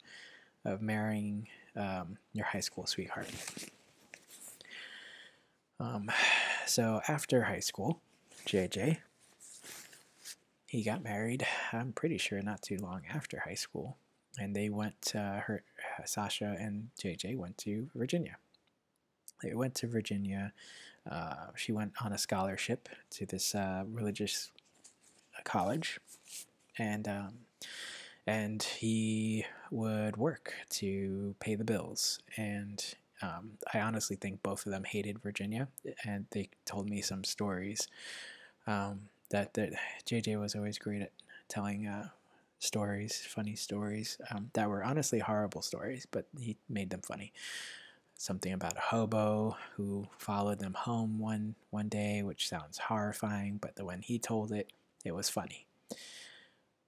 of 0.66 0.82
marrying 0.82 1.48
um, 1.76 2.18
your 2.34 2.46
high 2.46 2.60
school 2.60 2.86
sweetheart. 2.86 3.30
Um, 5.80 6.12
so 6.66 7.02
after 7.08 7.44
high 7.44 7.60
school, 7.60 8.02
JJ, 8.46 8.98
he 10.68 10.84
got 10.84 11.04
married. 11.04 11.46
I'm 11.72 11.94
pretty 11.94 12.18
sure 12.18 12.42
not 12.42 12.62
too 12.62 12.78
long 12.78 13.04
after 13.14 13.40
high 13.40 13.54
school, 13.54 13.98
and 14.40 14.56
they 14.56 14.70
went. 14.70 15.14
Uh, 15.16 15.40
her 15.40 15.64
Sasha 16.06 16.56
and 16.60 16.90
JJ 17.02 17.38
went 17.38 17.58
to 17.60 17.90
Virginia. 17.96 18.38
They 19.44 19.54
went 19.54 19.76
to 19.76 19.88
Virginia. 19.88 20.54
Uh, 21.10 21.48
she 21.56 21.72
went 21.72 21.94
on 22.04 22.12
a 22.12 22.18
scholarship 22.18 22.90
to 23.12 23.26
this 23.26 23.56
uh, 23.56 23.84
religious 23.88 24.52
college, 25.48 26.00
and 26.78 27.08
um, 27.08 27.34
and 28.28 28.62
he 28.62 29.46
would 29.72 30.18
work 30.18 30.54
to 30.70 31.36
pay 31.40 31.56
the 31.56 31.64
bills. 31.64 32.20
And 32.36 32.84
um, 33.22 33.52
I 33.74 33.80
honestly 33.80 34.16
think 34.16 34.44
both 34.44 34.66
of 34.66 34.72
them 34.72 34.84
hated 34.84 35.20
Virginia, 35.24 35.70
and 36.06 36.26
they 36.32 36.50
told 36.66 36.90
me 36.90 37.02
some 37.02 37.24
stories 37.24 37.88
um, 38.68 39.10
that 39.32 39.54
that 39.56 39.72
JJ 40.06 40.40
was 40.40 40.56
always 40.56 40.78
great 40.78 41.02
at 41.02 41.12
telling 41.48 41.88
uh, 41.88 42.10
stories, 42.60 43.26
funny 43.26 43.56
stories 43.56 44.18
um, 44.32 44.50
that 44.54 44.70
were 44.70 44.84
honestly 44.84 45.20
horrible 45.20 45.62
stories, 45.62 46.06
but 46.10 46.28
he 46.40 46.58
made 46.70 46.90
them 46.90 47.02
funny. 47.02 47.32
Something 48.20 48.52
about 48.52 48.76
a 48.78 48.82
hobo 48.82 49.56
who 49.76 50.08
followed 50.18 50.60
them 50.60 50.74
home 50.74 51.20
one 51.20 51.56
one 51.70 51.88
day, 51.88 52.24
which 52.24 52.50
sounds 52.50 52.80
horrifying, 52.80 53.58
but 53.62 53.76
the, 53.76 53.86
when 53.86 54.02
he 54.02 54.18
told 54.18 54.52
it, 54.52 54.72
it 55.08 55.16
was 55.16 55.30
funny. 55.30 55.66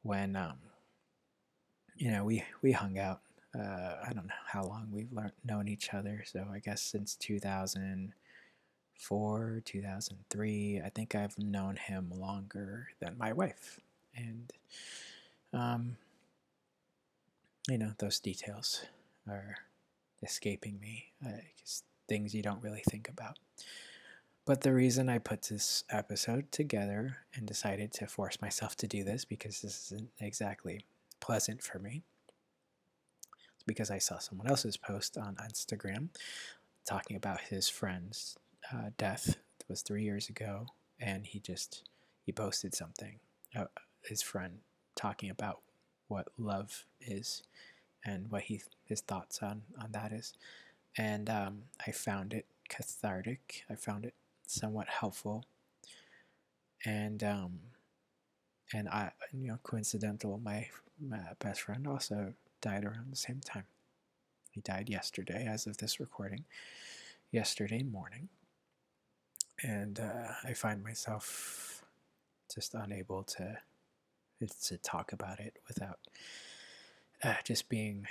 When 0.04 0.36
um, 0.36 0.58
you 1.96 2.12
know, 2.12 2.24
we 2.24 2.44
we 2.62 2.72
hung 2.72 3.00
out. 3.00 3.22
Uh, 3.58 3.96
I 4.08 4.14
don't 4.14 4.28
know 4.28 4.34
how 4.46 4.64
long 4.64 4.90
we've 4.92 5.12
learned, 5.12 5.32
known 5.44 5.68
each 5.68 5.92
other. 5.94 6.24
So 6.26 6.46
I 6.54 6.60
guess 6.60 6.82
since 6.84 7.16
2004, 7.16 9.62
2003. 9.66 10.82
I 10.86 10.90
think 10.90 11.16
I've 11.16 11.40
known 11.40 11.76
him 11.76 12.12
longer 12.16 12.90
than 13.00 13.18
my 13.18 13.34
wife, 13.34 13.80
and 14.16 14.54
um, 15.52 15.98
you 17.68 17.78
know, 17.78 17.92
those 17.98 18.20
details 18.20 18.86
are 19.28 19.56
escaping 20.24 20.80
me. 20.80 21.06
Uh, 21.26 21.32
things 22.08 22.34
you 22.34 22.42
don't 22.42 22.64
really 22.64 22.84
think 22.90 23.10
about. 23.10 23.38
But 24.50 24.62
the 24.62 24.74
reason 24.74 25.10
I 25.10 25.20
put 25.20 25.44
this 25.44 25.84
episode 25.92 26.52
together 26.52 27.18
and 27.36 27.46
decided 27.46 27.94
to 27.94 28.08
force 28.08 28.42
myself 28.42 28.76
to 28.78 28.88
do 28.88 29.04
this 29.04 29.24
because 29.24 29.62
this 29.62 29.92
isn't 29.92 30.10
exactly 30.20 30.86
pleasant 31.20 31.62
for 31.62 31.78
me. 31.78 32.02
It's 33.54 33.64
because 33.68 33.92
I 33.92 34.00
saw 34.00 34.18
someone 34.18 34.48
else's 34.48 34.76
post 34.76 35.20
on 35.20 35.36
Instagram 35.36 36.08
talking 36.84 37.16
about 37.16 37.42
his 37.42 37.70
friend's 37.70 38.38
uh, 38.74 38.90
death. 38.98 39.38
It 39.60 39.70
was 39.70 39.84
three 39.84 40.02
years 40.02 40.30
ago, 40.30 40.66
and 41.00 41.28
he 41.28 41.40
just 41.40 41.88
he 42.26 42.32
posted 42.32 42.74
something. 42.74 43.20
Uh, 43.56 43.66
his 44.04 44.24
friend 44.24 44.62
talking 44.96 45.30
about 45.30 45.60
what 46.08 46.30
love 46.40 46.86
is 47.00 47.44
and 48.04 48.32
what 48.32 48.42
he 48.42 48.64
his 48.84 49.02
thoughts 49.02 49.44
on 49.44 49.62
on 49.80 49.92
that 49.92 50.12
is, 50.12 50.34
and 50.98 51.30
um, 51.30 51.66
I 51.86 51.92
found 51.92 52.34
it 52.34 52.48
cathartic. 52.68 53.62
I 53.70 53.76
found 53.76 54.06
it 54.06 54.16
somewhat 54.50 54.88
helpful, 54.90 55.46
and 56.86 57.24
um, 57.24 57.60
and 58.74 58.90
I 58.90 59.12
you 59.32 59.48
know 59.48 59.60
coincidental 59.64 60.40
my 60.44 60.68
my 61.00 61.20
best 61.40 61.62
friend 61.62 61.88
also 61.88 62.34
died 62.62 62.84
around 62.84 63.12
the 63.12 63.16
same 63.16 63.40
time. 63.46 63.66
He 64.52 64.62
died 64.62 64.90
yesterday, 64.90 65.46
as 65.48 65.68
of 65.68 65.78
this 65.78 66.00
recording, 66.00 66.46
yesterday 67.32 67.84
morning. 67.84 68.30
And 69.64 70.00
uh, 70.00 70.34
I 70.44 70.54
find 70.54 70.84
myself 70.84 71.84
just 72.54 72.74
unable 72.74 73.24
to 73.24 73.58
to 74.64 74.78
talk 74.78 75.12
about 75.12 75.40
it 75.40 75.58
without 75.68 76.00
uh, 77.24 77.36
just 77.44 77.68
being 77.70 78.08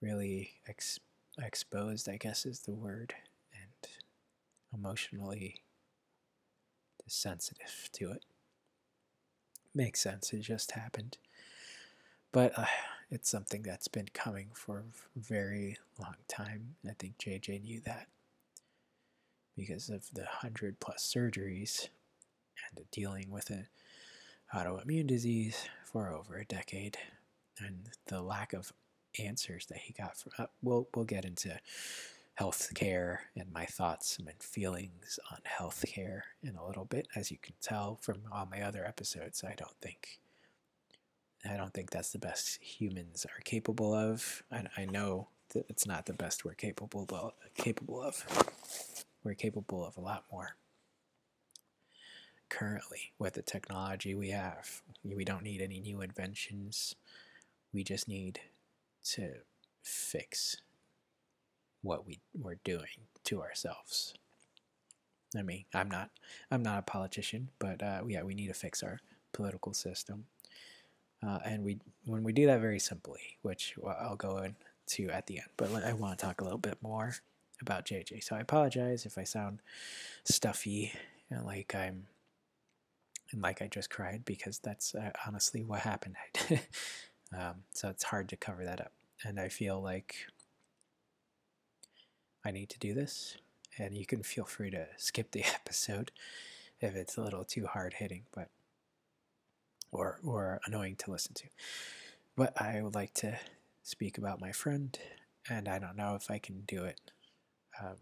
really 0.00 0.50
ex- 0.68 0.98
exposed. 1.40 2.08
I 2.08 2.16
guess 2.16 2.44
is 2.44 2.60
the 2.60 2.74
word, 2.74 3.14
emotionally 4.72 5.62
sensitive 7.06 7.88
to 7.92 8.12
it. 8.12 8.24
Makes 9.74 10.00
sense. 10.00 10.32
It 10.32 10.40
just 10.40 10.72
happened. 10.72 11.18
But 12.32 12.58
uh, 12.58 12.66
it's 13.10 13.30
something 13.30 13.62
that's 13.62 13.88
been 13.88 14.08
coming 14.12 14.48
for 14.54 14.78
a 14.78 15.18
very 15.18 15.78
long 15.98 16.16
time. 16.28 16.76
I 16.86 16.92
think 16.98 17.18
JJ 17.18 17.62
knew 17.62 17.80
that 17.86 18.06
because 19.56 19.88
of 19.88 20.08
the 20.12 20.22
100 20.22 20.78
plus 20.78 21.12
surgeries 21.14 21.88
and 22.76 22.84
dealing 22.90 23.30
with 23.30 23.50
an 23.50 23.66
autoimmune 24.54 25.06
disease 25.06 25.68
for 25.84 26.12
over 26.12 26.36
a 26.36 26.44
decade 26.44 26.96
and 27.58 27.88
the 28.06 28.22
lack 28.22 28.52
of 28.52 28.72
answers 29.18 29.66
that 29.66 29.78
he 29.78 29.92
got 29.92 30.16
from 30.16 30.32
uh, 30.38 30.46
we'll 30.62 30.86
we'll 30.94 31.04
get 31.04 31.24
into 31.24 31.52
health 32.38 32.70
care 32.76 33.22
and 33.36 33.52
my 33.52 33.66
thoughts 33.66 34.16
and 34.16 34.28
feelings 34.38 35.18
on 35.32 35.38
health 35.42 35.84
care 35.88 36.24
in 36.40 36.54
a 36.54 36.64
little 36.64 36.84
bit 36.84 37.08
as 37.16 37.32
you 37.32 37.36
can 37.42 37.54
tell 37.60 37.98
from 38.00 38.18
all 38.30 38.46
my 38.48 38.62
other 38.62 38.84
episodes 38.86 39.42
I 39.42 39.54
don't 39.56 39.74
think 39.82 40.20
I 41.44 41.56
don't 41.56 41.74
think 41.74 41.90
that's 41.90 42.12
the 42.12 42.18
best 42.20 42.62
humans 42.62 43.26
are 43.26 43.40
capable 43.42 43.92
of. 43.92 44.44
I, 44.52 44.64
I 44.76 44.84
know 44.84 45.28
that 45.52 45.66
it's 45.68 45.86
not 45.86 46.06
the 46.06 46.12
best 46.12 46.44
we're 46.44 46.54
capable 46.54 47.06
of, 47.10 47.32
capable 47.56 48.02
of. 48.02 48.24
We're 49.24 49.34
capable 49.34 49.84
of 49.84 49.96
a 49.96 50.00
lot 50.00 50.24
more. 50.30 50.56
Currently, 52.48 53.12
with 53.18 53.34
the 53.34 53.42
technology 53.42 54.14
we 54.14 54.30
have, 54.30 54.82
we 55.04 55.24
don't 55.24 55.44
need 55.44 55.60
any 55.62 55.80
new 55.80 56.00
inventions. 56.00 56.96
We 57.72 57.84
just 57.84 58.08
need 58.08 58.40
to 59.14 59.34
fix 59.82 60.56
what 61.88 62.06
we, 62.06 62.20
we're 62.34 62.60
doing 62.64 63.08
to 63.24 63.42
ourselves. 63.42 64.14
I 65.36 65.42
mean, 65.42 65.64
I'm 65.74 65.90
not, 65.90 66.10
I'm 66.50 66.62
not 66.62 66.78
a 66.78 66.82
politician, 66.82 67.50
but 67.58 67.82
uh, 67.82 68.02
yeah, 68.06 68.22
we 68.22 68.34
need 68.34 68.46
to 68.48 68.54
fix 68.54 68.82
our 68.82 69.00
political 69.32 69.74
system 69.74 70.24
uh, 71.26 71.38
and 71.44 71.64
we 71.64 71.78
when 72.04 72.22
we 72.22 72.32
do 72.32 72.46
that 72.46 72.60
very 72.60 72.78
simply, 72.78 73.38
which 73.42 73.74
I'll 74.00 74.16
go 74.16 74.38
into 74.38 75.12
at 75.12 75.26
the 75.26 75.38
end, 75.38 75.48
but 75.56 75.72
I 75.84 75.92
want 75.92 76.18
to 76.18 76.24
talk 76.24 76.40
a 76.40 76.44
little 76.44 76.58
bit 76.58 76.78
more 76.80 77.14
about 77.60 77.86
JJ. 77.86 78.22
So 78.22 78.36
I 78.36 78.40
apologize 78.40 79.04
if 79.04 79.18
I 79.18 79.24
sound 79.24 79.60
stuffy 80.24 80.92
and 81.30 81.44
like 81.44 81.74
I'm 81.74 82.06
and 83.32 83.42
like 83.42 83.60
I 83.60 83.66
just 83.66 83.90
cried 83.90 84.24
because 84.24 84.58
that's 84.58 84.94
uh, 84.94 85.10
honestly 85.26 85.64
what 85.64 85.80
happened. 85.80 86.16
um, 87.36 87.64
so 87.74 87.88
it's 87.88 88.04
hard 88.04 88.28
to 88.28 88.36
cover 88.36 88.64
that 88.64 88.80
up, 88.80 88.92
and 89.24 89.40
I 89.40 89.48
feel 89.48 89.82
like 89.82 90.14
I 92.48 92.50
need 92.50 92.70
to 92.70 92.78
do 92.78 92.94
this. 92.94 93.36
And 93.76 93.94
you 93.94 94.06
can 94.06 94.22
feel 94.22 94.44
free 94.44 94.70
to 94.70 94.86
skip 94.96 95.32
the 95.32 95.44
episode 95.54 96.10
if 96.80 96.94
it's 96.94 97.16
a 97.16 97.22
little 97.22 97.44
too 97.44 97.66
hard 97.66 97.94
hitting, 97.94 98.22
but 98.34 98.48
or, 99.92 100.18
or 100.24 100.60
annoying 100.66 100.96
to 100.96 101.10
listen 101.10 101.34
to. 101.34 101.44
But 102.36 102.60
I 102.60 102.80
would 102.80 102.94
like 102.94 103.12
to 103.14 103.38
speak 103.82 104.16
about 104.16 104.40
my 104.40 104.52
friend 104.52 104.98
and 105.48 105.68
I 105.68 105.78
don't 105.78 105.96
know 105.96 106.14
if 106.14 106.30
I 106.30 106.38
can 106.38 106.62
do 106.66 106.84
it 106.84 107.10
um, 107.82 107.96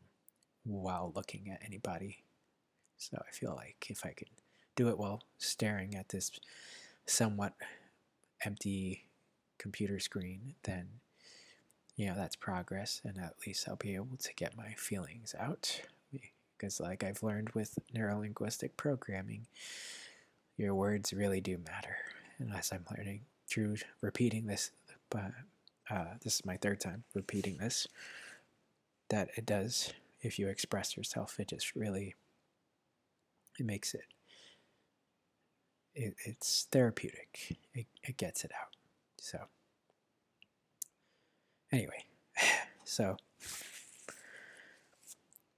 while 0.65 1.13
looking 1.15 1.51
at 1.51 1.63
anybody. 1.65 2.25
So 2.99 3.21
I 3.21 3.33
feel 3.33 3.55
like 3.55 3.87
if 3.89 4.07
I 4.07 4.11
could 4.11 4.31
do 4.77 4.89
it 4.89 4.99
while 4.99 5.23
staring 5.39 5.95
at 5.97 6.11
this 6.11 6.31
somewhat 7.07 7.55
empty 8.45 9.07
computer 9.59 9.99
screen, 9.99 10.55
then 10.63 10.89
you 11.97 12.07
know 12.07 12.15
that's 12.15 12.37
progress, 12.37 13.01
and 13.05 13.19
at 13.19 13.35
least 13.47 13.69
I'll 13.69 13.77
be 13.77 13.95
able 13.95 14.17
to 14.19 14.35
get 14.35 14.57
my 14.57 14.75
feelings 14.77 15.35
out. 15.39 15.81
Because, 16.57 16.81
like 16.81 17.05
I've 17.05 17.23
learned 17.23 17.51
with 17.51 17.79
neurolinguistic 17.95 18.71
programming, 18.77 19.47
your 20.57 20.75
words 20.75 21.13
really 21.13 21.41
do 21.41 21.59
matter. 21.59 21.97
And 22.39 22.53
as 22.55 22.73
I'm 22.73 22.85
learning 22.97 23.23
through 23.49 23.77
repeating 24.01 24.47
this, 24.47 24.71
but 25.11 25.33
uh, 25.91 26.15
this 26.23 26.37
is 26.37 26.47
my 26.47 26.57
third 26.57 26.81
time 26.81 27.05
repeating 27.15 27.59
this, 27.59 27.87
that 29.11 29.31
it 29.37 29.47
does, 29.47 29.93
if 30.23 30.39
you 30.39 30.49
express 30.49 30.97
yourself, 30.97 31.39
it 31.39 31.49
just 31.49 31.77
really, 31.77 32.15
it 33.59 33.67
makes 33.67 33.95
it, 33.95 34.07
it 35.95 36.15
it's 36.25 36.67
therapeutic. 36.73 37.59
It, 37.75 37.87
it 38.03 38.17
gets 38.17 38.45
it 38.45 38.53
out. 38.59 38.75
So, 39.19 39.41
anyway, 41.77 42.05
so 42.85 43.17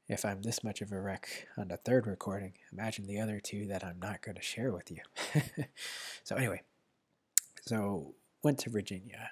if 0.09 0.25
I'm 0.25 0.43
this 0.43 0.65
much 0.65 0.81
of 0.81 0.91
a 0.91 1.01
wreck 1.01 1.47
on 1.57 1.69
the 1.69 1.77
third 1.77 2.07
recording, 2.07 2.55
imagine 2.73 3.07
the 3.07 3.21
other 3.21 3.41
two 3.41 3.67
that 3.67 3.85
I'm 3.85 4.01
not 4.01 4.23
going 4.23 4.37
to 4.37 4.43
share 4.43 4.73
with 4.73 4.91
you. 4.91 4.99
so, 6.25 6.35
anyway, 6.37 6.63
so 7.63 8.15
went 8.43 8.59
to 8.61 8.71
Virginia, 8.71 9.31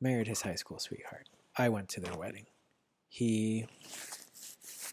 married 0.00 0.26
his 0.26 0.42
high 0.42 0.54
school 0.56 0.78
sweetheart. 0.78 1.28
I 1.56 1.68
went 1.68 1.88
to 1.90 2.00
their 2.00 2.16
wedding. 2.16 2.46
He 3.08 3.66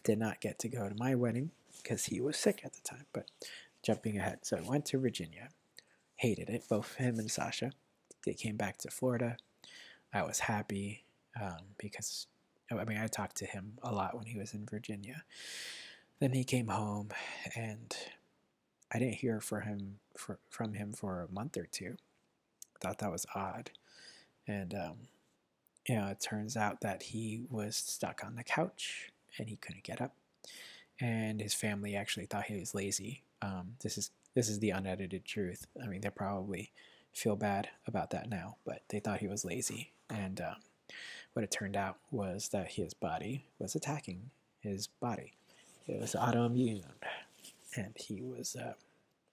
did 0.04 0.18
not 0.18 0.40
get 0.40 0.58
to 0.60 0.68
go 0.68 0.88
to 0.88 0.94
my 0.96 1.14
wedding 1.14 1.50
because 1.82 2.04
he 2.04 2.20
was 2.20 2.36
sick 2.36 2.60
at 2.64 2.74
the 2.74 2.80
time, 2.82 3.06
but 3.12 3.26
jumping 3.82 4.18
ahead. 4.18 4.40
So, 4.42 4.58
I 4.58 4.60
went 4.60 4.86
to 4.86 4.98
Virginia, 4.98 5.48
hated 6.16 6.48
it, 6.48 6.68
both 6.68 6.94
him 6.94 7.18
and 7.18 7.30
Sasha. 7.30 7.72
They 8.24 8.34
came 8.34 8.56
back 8.56 8.78
to 8.78 8.90
Florida. 8.90 9.38
I 10.14 10.22
was 10.22 10.38
happy 10.38 11.04
um, 11.40 11.58
because 11.76 12.28
I 12.70 12.84
mean, 12.84 12.98
I 12.98 13.08
talked 13.08 13.36
to 13.36 13.46
him 13.46 13.78
a 13.82 13.92
lot 13.92 14.16
when 14.16 14.26
he 14.26 14.38
was 14.38 14.54
in 14.54 14.66
Virginia. 14.66 15.24
Then 16.20 16.32
he 16.32 16.44
came 16.44 16.68
home, 16.68 17.08
and 17.54 17.94
I 18.92 18.98
didn't 18.98 19.16
hear 19.16 19.40
for 19.40 19.60
him 19.60 19.98
for, 20.16 20.38
from 20.48 20.74
him 20.74 20.92
for 20.92 21.20
a 21.20 21.32
month 21.32 21.56
or 21.56 21.66
two. 21.66 21.96
I 22.76 22.78
thought 22.80 22.98
that 22.98 23.10
was 23.10 23.26
odd, 23.34 23.70
and 24.46 24.72
um, 24.72 24.96
you 25.88 25.96
know, 25.96 26.06
it 26.06 26.20
turns 26.20 26.56
out 26.56 26.80
that 26.80 27.02
he 27.02 27.42
was 27.50 27.76
stuck 27.76 28.22
on 28.24 28.36
the 28.36 28.44
couch 28.44 29.10
and 29.38 29.48
he 29.48 29.56
couldn't 29.56 29.84
get 29.84 30.00
up, 30.00 30.14
and 31.00 31.40
his 31.40 31.54
family 31.54 31.96
actually 31.96 32.26
thought 32.26 32.44
he 32.44 32.58
was 32.58 32.74
lazy. 32.74 33.24
Um, 33.42 33.74
this 33.82 33.98
is 33.98 34.10
this 34.34 34.48
is 34.48 34.60
the 34.60 34.70
unedited 34.70 35.24
truth. 35.24 35.66
I 35.82 35.86
mean, 35.86 36.00
they're 36.00 36.10
probably 36.10 36.72
feel 37.14 37.36
bad 37.36 37.68
about 37.86 38.10
that 38.10 38.28
now, 38.28 38.56
but 38.66 38.82
they 38.88 39.00
thought 39.00 39.20
he 39.20 39.28
was 39.28 39.44
lazy, 39.44 39.92
and 40.10 40.40
um, 40.40 40.56
what 41.32 41.44
it 41.44 41.50
turned 41.50 41.76
out 41.76 41.96
was 42.10 42.48
that 42.50 42.72
his 42.72 42.94
body 42.94 43.46
was 43.58 43.74
attacking 43.74 44.30
his 44.60 44.86
body. 44.86 45.34
It 45.86 46.00
was 46.00 46.14
autoimmune, 46.14 46.84
and 47.76 47.94
he 47.96 48.20
was, 48.22 48.56
uh, 48.56 48.74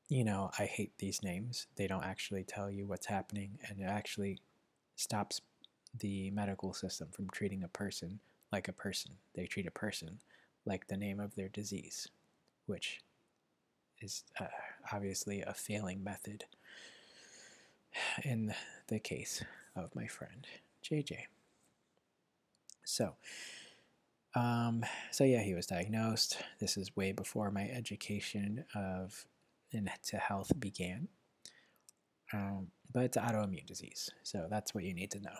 you 0.08 0.24
know, 0.24 0.50
I 0.58 0.64
hate 0.64 0.92
these 0.98 1.22
names. 1.22 1.66
They 1.76 1.86
don't 1.86 2.04
actually 2.04 2.44
tell 2.44 2.70
you 2.70 2.86
what's 2.86 3.06
happening, 3.06 3.58
and 3.68 3.80
it 3.80 3.84
actually 3.84 4.40
stops 4.96 5.40
the 5.98 6.30
medical 6.30 6.72
system 6.72 7.08
from 7.12 7.28
treating 7.30 7.62
a 7.62 7.68
person 7.68 8.20
like 8.52 8.68
a 8.68 8.72
person. 8.72 9.12
They 9.34 9.46
treat 9.46 9.66
a 9.66 9.72
person 9.72 10.20
like 10.66 10.88
the 10.88 10.96
name 10.96 11.20
of 11.20 11.34
their 11.34 11.48
disease, 11.48 12.08
which 12.66 13.00
is 14.00 14.24
uh, 14.38 14.46
obviously 14.92 15.40
a 15.42 15.54
failing 15.54 16.02
method 16.04 16.44
in 18.24 18.54
the 18.88 18.98
case 18.98 19.42
of 19.74 19.94
my 19.94 20.06
friend 20.06 20.46
JJ. 20.84 21.16
So, 22.84 23.14
um, 24.34 24.84
so 25.10 25.24
yeah, 25.24 25.40
he 25.42 25.54
was 25.54 25.66
diagnosed. 25.66 26.38
This 26.60 26.76
is 26.76 26.94
way 26.96 27.12
before 27.12 27.50
my 27.50 27.68
education 27.68 28.64
of 28.74 29.26
into 29.72 30.16
health 30.16 30.52
began. 30.58 31.08
Um, 32.32 32.68
but 32.92 33.04
it's 33.04 33.16
autoimmune 33.16 33.66
disease, 33.66 34.10
so 34.22 34.46
that's 34.50 34.74
what 34.74 34.84
you 34.84 34.94
need 34.94 35.10
to 35.12 35.20
know. 35.20 35.36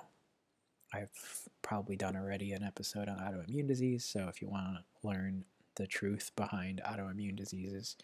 I've 0.93 1.49
probably 1.63 1.97
done 1.97 2.17
already 2.17 2.53
an 2.53 2.63
episode 2.63 3.09
on 3.09 3.19
autoimmune 3.19 3.67
disease, 3.67 4.05
so 4.05 4.29
if 4.29 4.41
you 4.41 4.49
want 4.49 4.77
to 4.77 5.09
learn 5.09 5.45
the 5.75 5.87
truth 5.87 6.31
behind 6.37 6.81
autoimmune 6.87 7.37
diseases, 7.37 7.97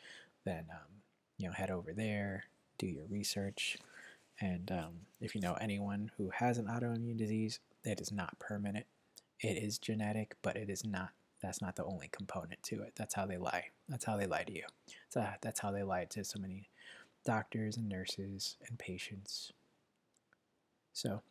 then 0.44 0.66
um, 0.70 1.02
you 1.38 1.46
know 1.46 1.52
head 1.52 1.70
over 1.70 1.92
there, 1.92 2.44
do 2.78 2.86
your 2.86 3.06
research, 3.06 3.78
and 4.40 4.70
um, 4.72 4.92
if 5.20 5.34
you 5.34 5.40
know 5.40 5.56
anyone 5.60 6.10
who 6.16 6.30
has 6.30 6.58
an 6.58 6.66
autoimmune 6.66 7.16
disease, 7.16 7.60
it 7.84 8.00
is 8.00 8.12
not 8.12 8.38
permanent. 8.38 8.86
It 9.40 9.62
is 9.62 9.78
genetic, 9.78 10.36
but 10.42 10.56
it 10.56 10.68
is 10.68 10.84
not. 10.84 11.10
That's 11.42 11.60
not 11.60 11.74
the 11.74 11.84
only 11.84 12.08
component 12.12 12.62
to 12.64 12.82
it. 12.82 12.92
That's 12.94 13.14
how 13.14 13.26
they 13.26 13.36
lie. 13.36 13.66
That's 13.88 14.04
how 14.04 14.16
they 14.16 14.26
lie 14.26 14.44
to 14.44 14.52
you. 14.52 14.64
So 15.08 15.26
that's 15.40 15.60
how 15.60 15.72
they 15.72 15.82
lie 15.82 16.04
to 16.10 16.24
so 16.24 16.38
many 16.38 16.68
doctors 17.24 17.76
and 17.76 17.88
nurses 17.88 18.56
and 18.68 18.78
patients. 18.78 19.52
So, 20.92 21.22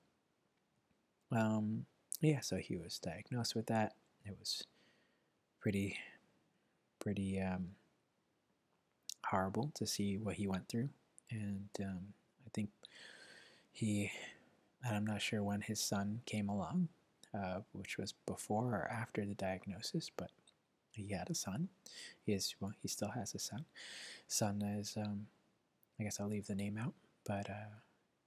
um, 1.32 1.86
yeah. 2.20 2.40
So 2.42 2.58
he 2.58 2.78
was 2.78 3.00
diagnosed 3.00 3.56
with 3.56 3.68
that. 3.68 3.96
It 4.26 4.36
was 4.40 4.64
pretty, 5.60 5.98
pretty 7.00 7.40
um, 7.40 7.70
horrible 9.26 9.72
to 9.76 9.88
see 9.88 10.18
what 10.18 10.36
he 10.36 10.48
went 10.48 10.68
through, 10.68 10.90
and 11.30 11.70
um, 11.80 12.14
I 12.46 12.50
think 12.54 12.70
he, 13.72 14.12
and 14.84 14.96
I'm 14.96 15.06
not 15.06 15.22
sure 15.22 15.44
when 15.44 15.62
his 15.62 15.80
son 15.80 16.22
came 16.26 16.50
along, 16.50 16.90
uh, 17.34 17.62
which 17.72 17.98
was 17.98 18.14
before 18.26 18.66
or 18.66 18.90
after 18.92 19.26
the 19.26 19.34
diagnosis, 19.34 20.12
but 20.16 20.32
he 20.92 21.14
had 21.14 21.30
a 21.30 21.36
son. 21.36 21.70
He 22.26 22.34
is 22.34 22.56
well, 22.60 22.74
he 22.82 22.88
still 22.88 23.10
has 23.10 23.34
a 23.34 23.40
son. 23.40 23.66
Son 24.28 24.62
is, 24.62 24.96
um, 24.98 25.28
I 26.00 26.04
guess 26.04 26.20
I'll 26.20 26.28
leave 26.28 26.48
the 26.48 26.56
name 26.56 26.78
out, 26.78 26.94
but 27.26 27.50
uh, 27.50 27.80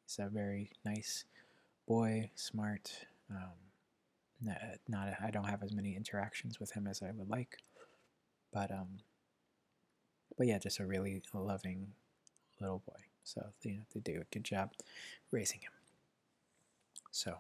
he's 0.07 0.19
a 0.19 0.29
very 0.29 0.71
nice 0.85 1.25
boy, 1.87 2.31
smart. 2.35 2.93
Um, 3.31 3.53
not, 4.89 5.15
I 5.23 5.31
don't 5.31 5.49
have 5.49 5.63
as 5.63 5.73
many 5.73 5.97
interactions 5.97 6.61
with 6.61 6.73
him 6.73 6.87
as 6.87 7.03
I 7.03 7.11
would 7.13 7.31
like, 7.31 7.59
but 8.53 8.71
um, 8.71 8.99
but 10.37 10.47
yeah, 10.47 10.59
just 10.59 10.81
a 10.81 10.87
really 10.87 11.23
loving 11.33 11.93
little 12.61 12.83
boy. 12.87 13.01
So 13.23 13.43
you 13.63 13.77
know, 13.77 13.83
they 13.95 14.01
do 14.01 14.21
a 14.21 14.35
good 14.35 14.45
job 14.45 14.71
raising 15.31 15.61
him. 15.61 15.73
So 17.11 17.37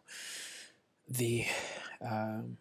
the 1.09 1.45
um, 2.01 2.59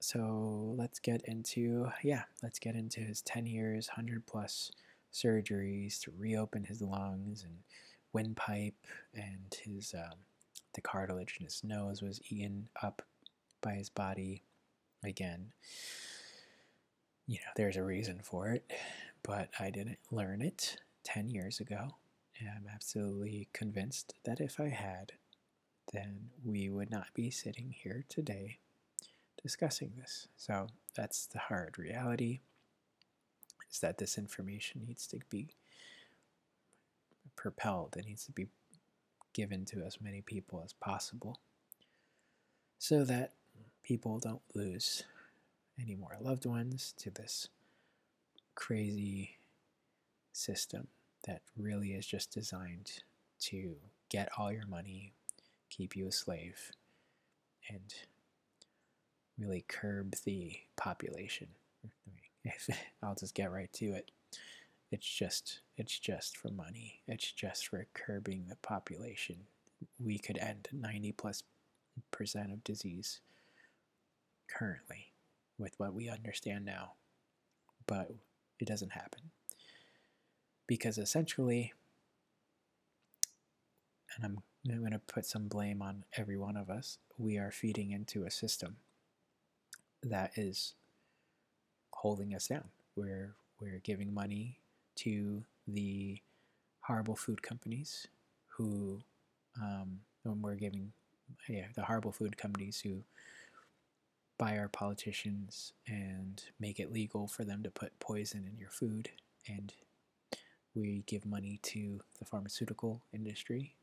so 0.00 0.74
let's 0.76 0.98
get 0.98 1.22
into 1.24 1.88
yeah, 2.02 2.24
let's 2.42 2.58
get 2.58 2.74
into 2.74 3.00
his 3.00 3.22
ten 3.22 3.46
years, 3.46 3.88
hundred 3.88 4.26
plus 4.26 4.70
surgeries 5.12 6.00
to 6.00 6.12
reopen 6.18 6.64
his 6.64 6.82
lungs 6.82 7.44
and 7.44 7.58
windpipe, 8.12 8.74
and 9.14 9.56
his 9.64 9.94
um, 9.94 10.18
the 10.74 10.80
cartilage 10.80 11.36
in 11.38 11.44
his 11.44 11.62
nose 11.64 12.02
was 12.02 12.20
eaten 12.28 12.68
up 12.82 13.02
by 13.60 13.74
his 13.74 13.88
body 13.88 14.42
again. 15.04 15.52
You 17.26 17.36
know, 17.36 17.52
there's 17.56 17.76
a 17.76 17.84
reason 17.84 18.20
for 18.22 18.48
it, 18.48 18.70
but 19.22 19.50
I 19.58 19.70
didn't 19.70 19.98
learn 20.10 20.40
it 20.40 20.78
10 21.04 21.28
years 21.28 21.60
ago. 21.60 21.96
And 22.38 22.48
I'm 22.48 22.66
absolutely 22.72 23.48
convinced 23.52 24.14
that 24.24 24.40
if 24.40 24.60
I 24.60 24.68
had, 24.68 25.12
then 25.92 26.30
we 26.44 26.68
would 26.70 26.90
not 26.90 27.08
be 27.14 27.30
sitting 27.30 27.74
here 27.76 28.04
today 28.08 28.58
discussing 29.42 29.92
this. 29.98 30.28
So 30.36 30.68
that's 30.96 31.26
the 31.26 31.38
hard 31.38 31.78
reality 31.78 32.40
is 33.70 33.80
that 33.80 33.98
this 33.98 34.18
information 34.18 34.82
needs 34.86 35.06
to 35.08 35.18
be 35.28 35.48
propelled, 37.36 37.96
it 37.96 38.06
needs 38.06 38.24
to 38.26 38.32
be 38.32 38.48
given 39.32 39.64
to 39.66 39.82
as 39.84 40.00
many 40.00 40.20
people 40.20 40.62
as 40.64 40.72
possible 40.72 41.40
so 42.78 43.04
that 43.04 43.32
people 43.82 44.18
don't 44.18 44.42
lose 44.54 45.04
any 45.80 45.94
more 45.94 46.16
loved 46.20 46.46
ones 46.46 46.94
to 46.98 47.10
this 47.10 47.48
crazy 48.54 49.38
system 50.32 50.88
that 51.26 51.42
really 51.56 51.92
is 51.92 52.06
just 52.06 52.32
designed 52.32 53.02
to 53.40 53.76
get 54.08 54.28
all 54.36 54.52
your 54.52 54.66
money, 54.66 55.12
keep 55.70 55.94
you 55.94 56.06
a 56.06 56.12
slave, 56.12 56.72
and 57.68 57.94
really 59.38 59.64
curb 59.68 60.14
the 60.24 60.58
population. 60.76 61.48
I'll 63.02 63.14
just 63.14 63.34
get 63.34 63.52
right 63.52 63.72
to 63.74 63.86
it. 63.92 64.10
It's 64.90 65.06
just 65.08 65.60
it's 65.76 65.98
just 65.98 66.36
for 66.36 66.50
money. 66.50 67.00
It's 67.06 67.30
just 67.32 67.68
for 67.68 67.86
curbing 67.94 68.46
the 68.48 68.56
population. 68.56 69.36
We 70.02 70.18
could 70.18 70.38
end 70.38 70.68
90 70.72 71.12
plus 71.12 71.42
percent 72.10 72.52
of 72.52 72.64
disease 72.64 73.20
currently 74.48 75.12
with 75.58 75.74
what 75.78 75.94
we 75.94 76.08
understand 76.08 76.64
now. 76.64 76.92
But 77.86 78.12
it 78.58 78.66
doesn't 78.66 78.92
happen. 78.92 79.30
Because 80.66 80.98
essentially, 80.98 81.72
and 84.16 84.24
I'm, 84.24 84.38
I'm 84.70 84.80
going 84.80 84.92
to 84.92 84.98
put 84.98 85.24
some 85.24 85.48
blame 85.48 85.80
on 85.80 86.04
every 86.16 86.36
one 86.36 86.56
of 86.56 86.68
us, 86.68 86.98
we 87.16 87.38
are 87.38 87.50
feeding 87.50 87.90
into 87.92 88.24
a 88.24 88.30
system 88.30 88.76
that 90.02 90.32
is 90.36 90.74
holding 91.92 92.34
us 92.34 92.48
down. 92.48 92.64
We're, 92.96 93.34
we're 93.60 93.80
giving 93.82 94.12
money 94.12 94.58
to 94.98 95.44
the 95.66 96.20
horrible 96.80 97.16
food 97.16 97.42
companies 97.42 98.06
who, 98.48 99.00
um, 99.60 100.00
when 100.22 100.42
we're 100.42 100.54
giving, 100.54 100.92
yeah, 101.48 101.66
the 101.74 101.84
horrible 101.84 102.12
food 102.12 102.36
companies 102.36 102.80
who 102.80 103.02
buy 104.38 104.56
our 104.56 104.68
politicians 104.68 105.72
and 105.86 106.44
make 106.60 106.78
it 106.78 106.92
legal 106.92 107.26
for 107.26 107.44
them 107.44 107.62
to 107.62 107.70
put 107.70 107.98
poison 107.98 108.46
in 108.50 108.58
your 108.58 108.70
food. 108.70 109.10
And 109.46 109.72
we 110.74 111.02
give 111.06 111.26
money 111.26 111.58
to 111.64 112.00
the 112.18 112.24
pharmaceutical 112.24 113.02
industry 113.12 113.74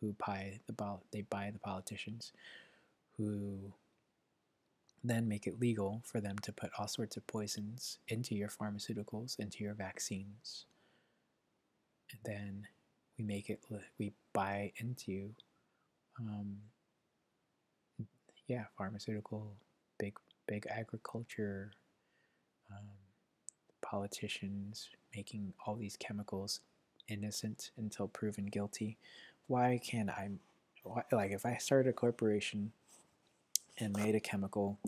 who 0.00 0.14
buy 0.26 0.60
the 0.66 0.98
they 1.12 1.22
buy 1.22 1.50
the 1.52 1.58
politicians 1.58 2.32
who 3.16 3.72
then 5.04 5.28
make 5.28 5.46
it 5.46 5.60
legal 5.60 6.02
for 6.04 6.20
them 6.20 6.38
to 6.38 6.52
put 6.52 6.70
all 6.78 6.88
sorts 6.88 7.16
of 7.16 7.26
poisons 7.26 7.98
into 8.08 8.34
your 8.34 8.48
pharmaceuticals, 8.48 9.38
into 9.38 9.62
your 9.62 9.74
vaccines. 9.74 10.64
And 12.10 12.20
then 12.24 12.66
we 13.18 13.24
make 13.24 13.50
it, 13.50 13.60
we 13.98 14.12
buy 14.32 14.72
into, 14.76 15.30
um, 16.18 16.56
yeah, 18.46 18.64
pharmaceutical 18.76 19.52
big 19.98 20.14
big 20.46 20.66
agriculture, 20.70 21.72
um, 22.70 22.88
politicians 23.82 24.88
making 25.14 25.52
all 25.64 25.76
these 25.76 25.96
chemicals 25.98 26.60
innocent 27.08 27.70
until 27.76 28.08
proven 28.08 28.46
guilty. 28.46 28.96
Why 29.46 29.80
can't 29.82 30.10
I? 30.10 30.30
Why, 30.82 31.02
like 31.12 31.30
if 31.30 31.44
I 31.44 31.56
started 31.58 31.90
a 31.90 31.92
corporation 31.92 32.72
and 33.78 33.96
made 33.96 34.14
a 34.14 34.20
chemical, 34.20 34.78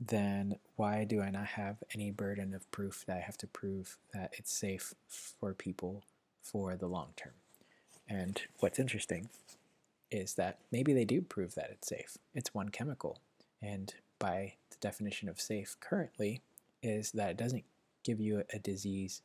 then 0.00 0.56
why 0.76 1.04
do 1.04 1.20
I 1.20 1.30
not 1.30 1.46
have 1.46 1.82
any 1.94 2.10
burden 2.10 2.54
of 2.54 2.70
proof 2.70 3.04
that 3.06 3.16
I 3.16 3.20
have 3.20 3.38
to 3.38 3.46
prove 3.46 3.98
that 4.12 4.34
it's 4.36 4.52
safe 4.52 4.94
for 5.08 5.54
people 5.54 6.02
for 6.42 6.76
the 6.76 6.88
long 6.88 7.10
term? 7.16 7.34
And 8.08 8.42
what's 8.58 8.78
interesting 8.78 9.28
is 10.10 10.34
that 10.34 10.58
maybe 10.70 10.92
they 10.92 11.04
do 11.04 11.22
prove 11.22 11.54
that 11.54 11.70
it's 11.70 11.88
safe. 11.88 12.18
It's 12.34 12.52
one 12.52 12.68
chemical 12.68 13.20
and 13.62 13.94
by 14.18 14.54
the 14.70 14.76
definition 14.80 15.28
of 15.28 15.40
safe 15.40 15.76
currently, 15.80 16.42
is 16.82 17.12
that 17.12 17.30
it 17.30 17.36
doesn't 17.36 17.64
give 18.02 18.20
you 18.20 18.42
a 18.52 18.58
disease 18.58 19.22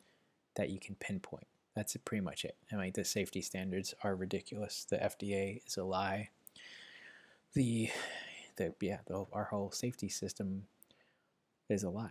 that 0.54 0.70
you 0.70 0.78
can 0.78 0.94
pinpoint. 0.96 1.46
That's 1.74 1.96
pretty 2.04 2.24
much 2.24 2.44
it. 2.44 2.56
I 2.72 2.76
mean, 2.76 2.92
the 2.94 3.04
safety 3.04 3.40
standards 3.40 3.94
are 4.02 4.16
ridiculous. 4.16 4.84
The 4.88 4.96
FDA 4.96 5.60
is 5.66 5.76
a 5.76 5.84
lie. 5.84 6.30
The, 7.54 7.90
yeah, 8.80 8.98
the, 9.06 9.24
our 9.32 9.44
whole 9.44 9.70
safety 9.70 10.08
system 10.08 10.64
is 11.68 11.82
a 11.82 11.90
lie. 11.90 12.10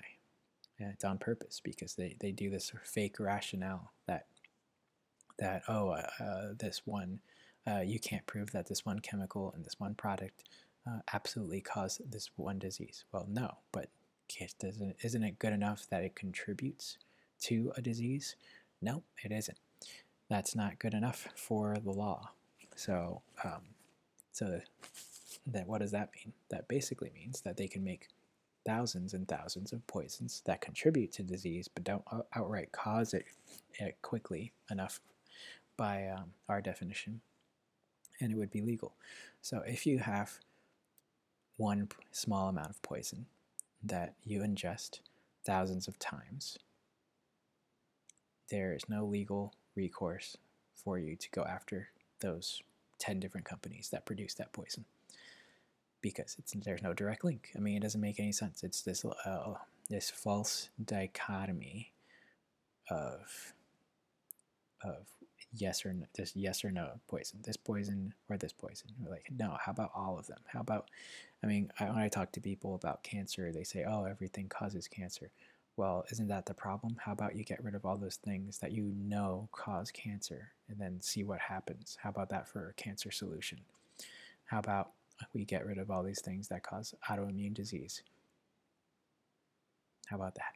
It's 0.79 1.03
on 1.03 1.17
purpose 1.17 1.59
because 1.63 1.95
they, 1.95 2.15
they 2.19 2.31
do 2.31 2.49
this 2.49 2.71
fake 2.83 3.19
rationale 3.19 3.91
that 4.07 4.27
that 5.39 5.63
oh 5.67 5.89
uh, 5.89 6.07
uh, 6.19 6.47
this 6.57 6.81
one 6.85 7.19
uh, 7.67 7.81
you 7.81 7.99
can't 7.99 8.25
prove 8.27 8.51
that 8.51 8.67
this 8.67 8.85
one 8.85 8.99
chemical 8.99 9.51
and 9.55 9.65
this 9.65 9.79
one 9.79 9.95
product 9.95 10.43
uh, 10.87 10.99
absolutely 11.13 11.61
cause 11.61 12.01
this 12.09 12.29
one 12.35 12.59
disease? 12.59 13.03
Well, 13.11 13.27
no, 13.29 13.57
but 13.71 13.89
doesn't, 14.59 14.95
isn't 15.03 15.23
it 15.23 15.39
good 15.39 15.53
enough 15.53 15.87
that 15.89 16.03
it 16.03 16.15
contributes 16.15 16.97
to 17.41 17.71
a 17.75 17.81
disease? 17.81 18.35
No, 18.81 19.03
it 19.23 19.31
isn't. 19.31 19.57
That's 20.29 20.55
not 20.55 20.79
good 20.79 20.93
enough 20.93 21.27
for 21.35 21.77
the 21.83 21.91
law. 21.91 22.31
So, 22.75 23.21
um, 23.43 23.61
so 24.31 24.61
that 25.47 25.67
what 25.67 25.81
does 25.81 25.91
that 25.91 26.11
mean? 26.15 26.33
That 26.49 26.67
basically 26.67 27.11
means 27.13 27.41
that 27.41 27.57
they 27.57 27.67
can 27.67 27.83
make 27.83 28.07
thousands 28.65 29.13
and 29.13 29.27
thousands 29.27 29.71
of 29.71 29.85
poisons 29.87 30.41
that 30.45 30.59
contribute 30.59 31.11
to 31.13 31.23
disease 31.23 31.69
but 31.73 31.85
don't 31.85 32.03
outright 32.35 32.71
cause 32.73 33.13
it, 33.13 33.25
it 33.79 33.97
quickly 34.01 34.51
enough 34.69 34.99
by 35.77 36.07
um, 36.07 36.31
our 36.49 36.59
definition, 36.59 37.21
and 38.19 38.31
it 38.31 38.35
would 38.35 38.51
be 38.51 38.61
legal. 38.61 38.95
So 39.41 39.61
if 39.65 39.85
you 39.85 39.99
have 39.99 40.39
one 41.55 41.87
small 42.11 42.49
amount 42.49 42.71
of 42.71 42.81
poison 42.81 43.27
that 43.83 44.15
you 44.23 44.41
ingest 44.41 44.99
thousands 45.45 45.87
of 45.87 45.99
times, 45.99 46.57
there 48.49 48.73
is 48.73 48.89
no 48.89 49.05
legal 49.05 49.53
recourse 49.75 50.35
for 50.75 50.97
you 50.97 51.15
to 51.15 51.29
go 51.29 51.43
after 51.43 51.89
those 52.19 52.61
10 52.99 53.19
different 53.19 53.45
companies 53.45 53.89
that 53.89 54.05
produce 54.05 54.33
that 54.33 54.51
poison 54.51 54.85
because 56.01 56.35
it's 56.39 56.53
there's 56.63 56.83
no 56.83 56.93
direct 56.93 57.23
link. 57.23 57.49
I 57.55 57.59
mean, 57.59 57.77
it 57.77 57.83
doesn't 57.83 58.01
make 58.01 58.19
any 58.19 58.31
sense. 58.31 58.63
It's 58.63 58.81
this 58.81 59.03
uh, 59.05 59.53
this 59.89 60.09
false 60.09 60.69
dichotomy 60.83 61.93
of 62.89 63.53
of 64.83 65.07
yes 65.53 65.85
or 65.85 65.93
no, 65.93 66.05
just 66.15 66.35
yes 66.35 66.63
or 66.63 66.71
no 66.71 66.91
poison, 67.07 67.39
this 67.43 67.57
poison 67.57 68.13
or 68.29 68.37
this 68.37 68.53
poison. 68.53 68.87
We're 68.99 69.11
like, 69.11 69.27
no, 69.37 69.57
how 69.63 69.71
about 69.71 69.91
all 69.95 70.17
of 70.17 70.27
them? 70.27 70.39
How 70.47 70.61
about, 70.61 70.89
I 71.43 71.47
mean, 71.47 71.71
I, 71.79 71.85
when 71.85 71.97
I 71.97 72.09
talk 72.09 72.31
to 72.33 72.41
people 72.41 72.75
about 72.75 73.03
cancer, 73.03 73.51
they 73.51 73.63
say, 73.63 73.85
oh, 73.87 74.05
everything 74.05 74.49
causes 74.49 74.87
cancer. 74.87 75.31
Well, 75.75 76.05
isn't 76.11 76.27
that 76.27 76.47
the 76.47 76.53
problem? 76.53 76.97
How 76.99 77.11
about 77.11 77.35
you 77.35 77.43
get 77.43 77.63
rid 77.63 77.75
of 77.75 77.85
all 77.85 77.97
those 77.97 78.15
things 78.15 78.57
that 78.59 78.71
you 78.71 78.93
know 78.97 79.47
cause 79.51 79.91
cancer 79.91 80.51
and 80.69 80.79
then 80.79 81.01
see 81.01 81.23
what 81.23 81.39
happens? 81.39 81.97
How 82.01 82.09
about 82.09 82.29
that 82.29 82.47
for 82.47 82.69
a 82.69 82.73
cancer 82.73 83.11
solution? 83.11 83.59
How 84.45 84.59
about 84.59 84.91
we 85.33 85.45
get 85.45 85.65
rid 85.65 85.77
of 85.77 85.89
all 85.91 86.03
these 86.03 86.21
things 86.21 86.47
that 86.49 86.63
cause 86.63 86.93
autoimmune 87.09 87.53
disease? 87.53 88.03
How 90.07 90.17
about 90.17 90.35
that? 90.35 90.53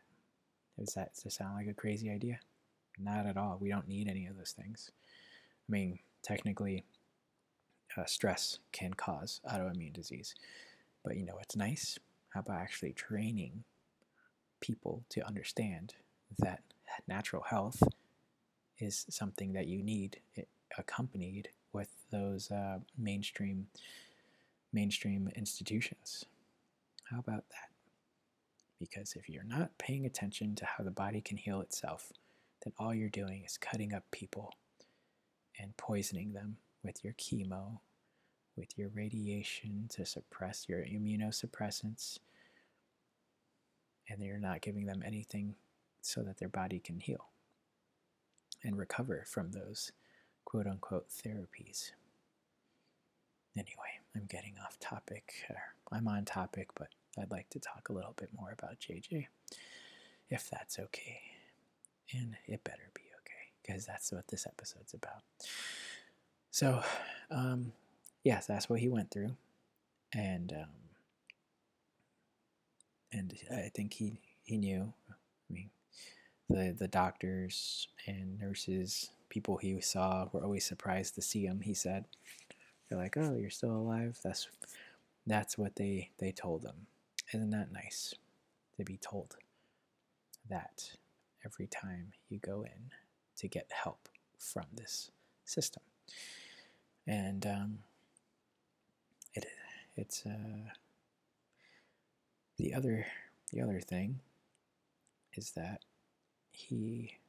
Does 0.80 0.94
that, 0.94 1.12
does 1.22 1.34
sound 1.34 1.56
like 1.56 1.68
a 1.68 1.74
crazy 1.74 2.10
idea? 2.10 2.40
Not 2.98 3.26
at 3.26 3.38
all. 3.38 3.58
We 3.60 3.70
don't 3.70 3.88
need 3.88 4.08
any 4.08 4.28
of 4.28 4.38
those 4.38 4.52
things. 4.52 4.92
I 5.68 5.72
mean, 5.72 6.00
technically, 6.24 6.86
uh, 7.98 8.06
stress 8.06 8.60
can 8.72 8.94
cause 8.94 9.42
autoimmune 9.52 9.94
disease. 9.94 10.36
But 11.04 11.18
you 11.18 11.26
know 11.26 11.36
what's 11.36 11.56
nice? 11.56 11.98
How 12.30 12.42
about 12.42 12.60
actually 12.62 12.94
training 12.94 13.64
people 14.62 15.04
to 15.10 15.26
understand 15.26 15.96
that 16.40 16.62
natural 17.08 17.44
health 17.44 17.82
is 18.80 19.06
something 19.10 19.54
that 19.54 19.68
you 19.68 19.84
need 19.84 20.20
accompanied 20.78 21.50
with 21.74 21.90
those 22.12 22.52
uh, 22.52 22.80
mainstream 22.98 23.68
mainstream 24.74 25.30
institutions. 25.36 26.26
How 27.06 27.20
about 27.20 27.46
that? 27.50 27.70
Because 28.80 29.14
if 29.16 29.30
you're 29.30 29.44
not 29.44 29.78
paying 29.78 30.06
attention 30.06 30.56
to 30.56 30.66
how 30.66 30.84
the 30.84 30.92
body 30.92 31.22
can 31.22 31.38
heal 31.38 31.62
itself, 31.62 32.12
then 32.64 32.74
all 32.80 32.94
you're 32.94 33.10
doing 33.10 33.44
is 33.46 33.58
cutting 33.58 33.94
up 33.94 34.04
people 34.12 34.54
and 35.60 35.76
poisoning 35.78 36.34
them 36.34 36.58
with 36.84 37.04
your 37.04 37.14
chemo, 37.14 37.80
with 38.56 38.78
your 38.78 38.90
radiation 38.90 39.88
to 39.90 40.06
suppress 40.06 40.68
your 40.68 40.80
immunosuppressants, 40.80 42.20
and 44.10 44.22
you're 44.24 44.38
not 44.38 44.62
giving 44.62 44.86
them 44.86 45.04
anything 45.06 45.56
so 46.02 46.22
that 46.24 46.38
their 46.38 46.50
body 46.50 46.80
can 46.80 47.00
heal 47.00 47.30
and 48.64 48.78
recover 48.78 49.24
from 49.28 49.52
those 49.52 49.92
quote 50.46 50.68
unquote 50.68 51.10
therapies. 51.10 51.92
Anyway, 53.58 54.00
I'm 54.16 54.26
getting 54.28 54.56
off 54.66 54.80
topic. 54.80 55.34
I'm 55.92 56.08
on 56.08 56.26
topic, 56.26 56.70
but 56.78 56.88
I'd 57.20 57.32
like 57.32 57.50
to 57.52 57.60
talk 57.60 57.90
a 57.90 57.94
little 57.94 58.14
bit 58.18 58.30
more 58.34 58.52
about 58.52 58.80
JJ, 58.80 59.28
if 60.30 60.50
that's 60.50 60.80
okay 60.80 61.22
and 62.14 62.36
it 62.48 62.64
better 62.64 62.90
be 62.94 63.02
okay 63.20 63.52
because 63.62 63.86
that's 63.86 64.12
what 64.12 64.28
this 64.28 64.46
episode's 64.46 64.94
about. 64.94 65.24
So, 66.52 66.82
um, 67.30 67.72
yes, 68.24 68.46
that's 68.48 68.70
what 68.70 68.80
he 68.80 68.90
went 68.90 69.12
through, 69.12 69.36
and 70.14 70.52
um, 70.54 70.70
and 73.12 73.34
I 73.52 73.70
think 73.74 73.94
he 73.94 74.20
he 74.44 74.58
knew. 74.58 74.94
I 75.10 75.54
mean, 75.54 75.70
the 76.50 76.76
the 76.78 76.88
doctors 76.88 77.88
and 78.08 78.38
nurses, 78.40 79.12
people 79.30 79.58
he 79.58 79.80
saw, 79.82 80.28
were 80.34 80.44
always 80.44 80.66
surprised 80.66 81.16
to 81.16 81.22
see 81.22 81.46
him. 81.46 81.62
He 81.62 81.74
said, 81.74 82.06
"They're 82.92 83.00
like, 83.00 83.16
oh, 83.16 83.38
you're 83.38 83.50
still 83.50 83.72
alive." 83.72 84.20
That's 84.22 84.50
that's 85.26 85.58
what 85.58 85.78
they 85.78 86.10
they 86.20 86.34
told 86.34 86.62
them. 86.62 86.88
Isn't 87.34 87.52
that 87.52 87.72
nice 87.72 88.14
to 88.76 88.84
be 88.84 88.98
told 88.98 89.38
that 90.50 90.92
every 91.46 91.68
time 91.68 92.12
you 92.28 92.40
go 92.40 92.64
in 92.64 92.92
to 93.38 93.48
get 93.48 93.70
help 93.72 94.10
from 94.38 94.66
this 94.76 95.10
system? 95.46 95.84
And 97.08 97.46
um, 97.46 97.80
it 99.36 99.46
it's 99.96 100.26
uh, 100.26 100.74
the 102.58 102.74
other 102.74 103.06
the 103.54 103.62
other 103.62 103.80
thing 103.80 104.20
is 105.36 105.52
that 105.52 105.80
he 106.52 107.20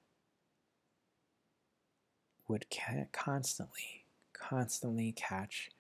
would 2.48 2.66
constantly 3.12 4.01
constantly 4.48 5.12
catch 5.12 5.70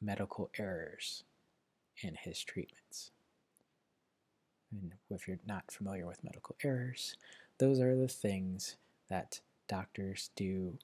medical 0.00 0.50
errors 0.58 1.24
in 2.02 2.14
his 2.14 2.42
treatments. 2.42 3.10
And 4.70 4.94
if 5.10 5.28
you're 5.28 5.38
not 5.46 5.70
familiar 5.70 6.06
with 6.06 6.24
medical 6.24 6.56
errors, 6.62 7.16
those 7.58 7.80
are 7.80 7.96
the 7.96 8.08
things 8.08 8.76
that 9.08 9.40
doctors 9.68 10.30
do 10.36 10.78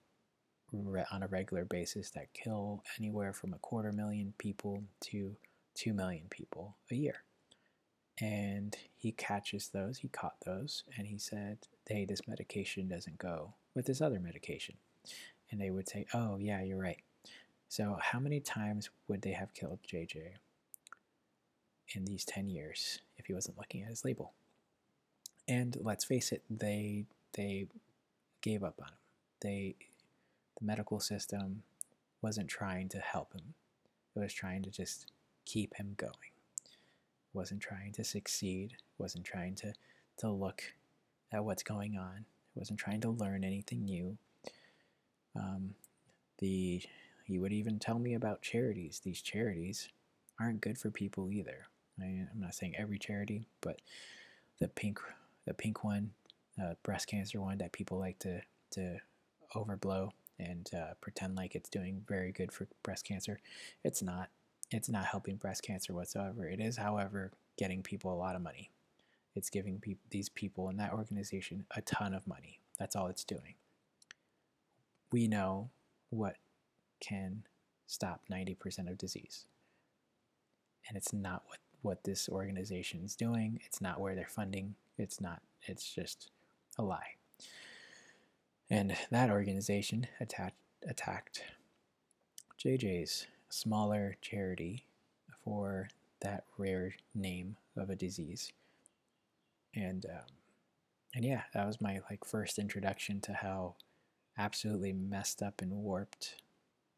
re- 0.72 1.04
on 1.10 1.22
a 1.22 1.26
regular 1.26 1.64
basis 1.64 2.10
that 2.10 2.32
kill 2.32 2.82
anywhere 2.98 3.32
from 3.32 3.52
a 3.52 3.58
quarter 3.58 3.92
million 3.92 4.34
people 4.38 4.82
to 5.00 5.36
two 5.74 5.92
million 5.92 6.24
people 6.30 6.76
a 6.90 6.94
year. 6.94 7.24
And 8.20 8.76
he 8.96 9.12
catches 9.12 9.68
those, 9.68 9.98
he 9.98 10.08
caught 10.08 10.36
those, 10.44 10.84
and 10.96 11.06
he 11.06 11.18
said, 11.18 11.58
Hey, 11.88 12.04
this 12.04 12.26
medication 12.26 12.88
doesn't 12.88 13.18
go 13.18 13.54
with 13.74 13.86
this 13.86 14.00
other 14.00 14.18
medication. 14.18 14.74
And 15.50 15.60
they 15.60 15.70
would 15.70 15.88
say, 15.88 16.06
Oh, 16.12 16.36
yeah, 16.38 16.62
you're 16.62 16.80
right. 16.80 16.98
So, 17.68 17.98
how 18.00 18.18
many 18.18 18.40
times 18.40 18.90
would 19.09 19.22
they 19.22 19.33
have 19.33 19.54
killed 19.54 19.81
JJ 19.87 20.33
in 21.94 22.04
these 22.04 22.24
10 22.24 22.48
years 22.48 23.00
if 23.16 23.26
he 23.26 23.35
wasn't 23.35 23.59
looking 23.59 23.83
at 23.83 23.88
his 23.88 24.04
label? 24.04 24.33
And 25.46 25.76
let's 25.81 26.04
face 26.04 26.33
it, 26.33 26.42
they 26.50 27.07
they 27.35 27.68
gave 28.40 28.64
up 28.64 28.81
on 28.81 28.88
him. 28.88 28.94
They 29.40 29.76
the 30.59 30.64
medical 30.64 31.00
system 31.00 31.62
wasn't 32.22 32.48
trying 32.48 32.88
to 32.90 32.98
help 32.98 33.33
him. 33.33 33.54
It 34.16 34.20
was 34.20 34.33
trying 34.33 34.62
to 34.62 34.70
just 34.70 35.12
keep 35.44 35.74
him 35.76 35.94
going. 35.96 36.12
Wasn't 37.33 37.61
trying 37.61 37.92
to 37.92 38.04
succeed. 38.04 38.76
Wasn't 38.98 39.24
trying 39.24 39.54
to, 39.57 39.72
to 40.18 40.31
look 40.31 40.62
at 41.33 41.44
what's 41.44 41.62
going 41.62 41.96
on. 41.96 42.24
It 42.57 42.59
wasn't 42.59 42.81
trying 42.81 43.00
to 43.02 43.11
learn 43.11 43.44
anything 43.44 43.85
new. 43.85 44.18
Um, 45.37 45.74
the 46.38 46.83
he 47.28 47.38
would 47.38 47.52
even 47.52 47.78
tell 47.78 47.98
me 47.98 48.14
about 48.14 48.40
charities. 48.40 49.02
These 49.04 49.20
charities 49.20 49.90
aren't 50.40 50.62
good 50.62 50.78
for 50.78 50.90
people 50.90 51.30
either. 51.30 51.66
I, 52.00 52.04
I'm 52.04 52.40
not 52.40 52.54
saying 52.54 52.74
every 52.78 52.98
charity, 52.98 53.46
but 53.60 53.82
the 54.60 54.68
pink 54.68 54.98
the 55.44 55.52
pink 55.52 55.84
one, 55.84 56.10
uh, 56.62 56.74
breast 56.82 57.06
cancer 57.06 57.38
one 57.40 57.58
that 57.58 57.72
people 57.72 57.98
like 57.98 58.18
to 58.20 58.40
to 58.70 58.96
overblow 59.54 60.10
and 60.38 60.70
uh, 60.74 60.94
pretend 61.02 61.36
like 61.36 61.54
it's 61.54 61.68
doing 61.68 62.02
very 62.08 62.32
good 62.32 62.50
for 62.50 62.66
breast 62.82 63.04
cancer. 63.04 63.40
It's 63.84 64.02
not. 64.02 64.30
It's 64.70 64.88
not 64.88 65.04
helping 65.04 65.36
breast 65.36 65.62
cancer 65.62 65.92
whatsoever. 65.92 66.48
It 66.48 66.60
is, 66.60 66.78
however, 66.78 67.32
getting 67.58 67.82
people 67.82 68.12
a 68.12 68.16
lot 68.16 68.36
of 68.36 68.42
money. 68.42 68.70
It's 69.34 69.50
giving 69.50 69.80
pe- 69.80 69.96
these 70.10 70.30
people 70.30 70.70
in 70.70 70.78
that 70.78 70.92
organization 70.92 71.66
a 71.74 71.82
ton 71.82 72.14
of 72.14 72.26
money. 72.26 72.60
That's 72.78 72.96
all 72.96 73.08
it's 73.08 73.24
doing. 73.24 73.54
We 75.10 75.26
know 75.26 75.70
what 76.10 76.36
can 77.00 77.44
stop 77.87 78.22
90% 78.30 78.90
of 78.90 78.98
disease. 78.98 79.46
And 80.87 80.96
it's 80.96 81.12
not 81.12 81.42
what, 81.46 81.58
what 81.82 82.04
this 82.04 82.28
organization 82.28 83.02
is 83.04 83.16
doing. 83.16 83.61
It's 83.64 83.80
not 83.80 84.00
where 84.00 84.14
they're 84.14 84.26
funding. 84.26 84.74
It's 84.96 85.20
not, 85.20 85.42
it's 85.62 85.92
just 85.94 86.30
a 86.78 86.82
lie. 86.82 87.14
And 88.70 88.96
that 89.11 89.30
organization 89.30 90.06
attacked, 90.20 90.56
attacked 90.87 91.42
JJ's 92.62 93.26
smaller 93.48 94.16
charity 94.20 94.84
for 95.44 95.88
that 96.20 96.44
rare 96.56 96.94
name 97.14 97.56
of 97.76 97.90
a 97.90 97.96
disease. 97.96 98.52
And 99.74 100.04
um, 100.06 100.34
and 101.14 101.24
yeah, 101.24 101.42
that 101.54 101.66
was 101.66 101.80
my 101.80 102.00
like 102.11 102.24
first 102.24 102.58
introduction 102.58 103.20
to 103.22 103.32
how 103.32 103.76
absolutely 104.37 104.92
messed 104.92 105.42
up 105.42 105.62
and 105.62 105.72
warped 105.72 106.42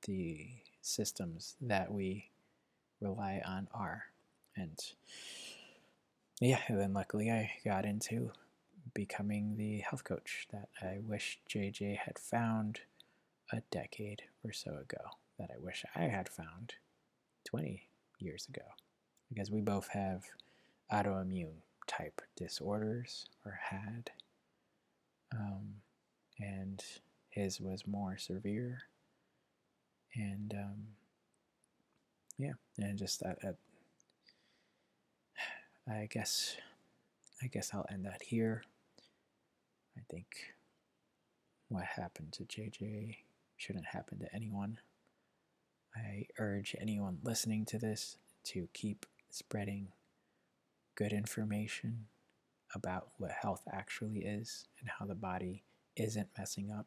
the 0.02 0.48
systems 0.80 1.56
that 1.60 1.92
we 1.92 2.30
rely 3.00 3.42
on 3.44 3.68
are. 3.72 4.04
And 4.56 4.78
yeah, 6.40 6.60
and 6.68 6.80
then 6.80 6.92
luckily 6.92 7.30
I 7.30 7.50
got 7.64 7.84
into 7.84 8.32
becoming 8.94 9.56
the 9.56 9.78
health 9.78 10.04
coach 10.04 10.48
that 10.52 10.68
I 10.82 10.98
wish 11.00 11.40
JJ 11.48 11.98
had 11.98 12.18
found 12.18 12.80
a 13.52 13.62
decade 13.70 14.22
or 14.44 14.52
so 14.52 14.70
ago, 14.76 15.02
that 15.38 15.50
I 15.52 15.58
wish 15.58 15.84
I 15.94 16.02
had 16.02 16.28
found 16.28 16.74
20 17.44 17.88
years 18.18 18.46
ago. 18.48 18.62
Because 19.28 19.50
we 19.50 19.60
both 19.60 19.88
have 19.88 20.24
autoimmune 20.92 21.62
type 21.86 22.20
disorders, 22.36 23.26
or 23.44 23.58
had. 23.70 24.10
Um, 25.32 25.74
and 26.38 26.82
his 27.28 27.60
was 27.60 27.86
more 27.86 28.16
severe. 28.16 28.82
And 30.14 30.54
um, 30.56 30.86
yeah, 32.38 32.52
and 32.78 32.98
just 32.98 33.20
that, 33.20 33.40
that 33.42 33.56
I 35.88 36.08
guess 36.10 36.56
I 37.42 37.46
guess 37.46 37.70
I'll 37.72 37.86
end 37.90 38.04
that 38.04 38.22
here. 38.22 38.62
I 39.96 40.02
think 40.10 40.26
what 41.68 41.84
happened 41.84 42.32
to 42.32 42.44
JJ 42.44 43.16
shouldn't 43.56 43.86
happen 43.86 44.18
to 44.20 44.34
anyone. 44.34 44.78
I 45.94 46.26
urge 46.38 46.76
anyone 46.80 47.18
listening 47.22 47.64
to 47.66 47.78
this 47.78 48.16
to 48.44 48.68
keep 48.72 49.06
spreading 49.30 49.88
good 50.94 51.12
information 51.12 52.06
about 52.74 53.08
what 53.18 53.30
health 53.30 53.62
actually 53.72 54.18
is 54.18 54.66
and 54.80 54.90
how 54.98 55.06
the 55.06 55.14
body 55.14 55.62
isn't 55.96 56.28
messing 56.38 56.70
up 56.70 56.86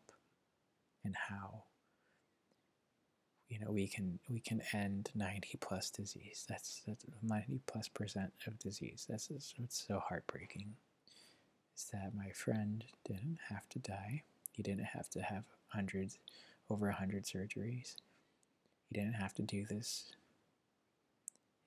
and 1.03 1.15
how 1.29 1.63
you 3.53 3.59
know 3.59 3.71
we 3.71 3.87
can 3.87 4.19
we 4.29 4.39
can 4.39 4.61
end 4.73 5.11
90 5.13 5.57
plus 5.61 5.91
disease. 5.91 6.43
That's 6.49 6.81
that's 6.87 7.05
90 7.21 7.59
plus 7.67 7.87
percent 7.87 8.33
of 8.47 8.57
disease. 8.57 9.05
That's 9.07 9.29
it's 9.29 9.85
so 9.87 9.99
heartbreaking. 9.99 10.73
Is 11.77 11.85
that 11.93 12.15
my 12.15 12.31
friend 12.31 12.83
didn't 13.05 13.37
have 13.49 13.69
to 13.69 13.79
die. 13.79 14.23
He 14.51 14.63
didn't 14.63 14.85
have 14.85 15.07
to 15.11 15.21
have 15.21 15.43
hundreds 15.67 16.17
over 16.69 16.87
a 16.87 16.91
100 16.91 17.25
surgeries. 17.25 17.95
He 18.89 18.99
didn't 18.99 19.13
have 19.13 19.33
to 19.35 19.43
do 19.43 19.65
this. 19.65 20.13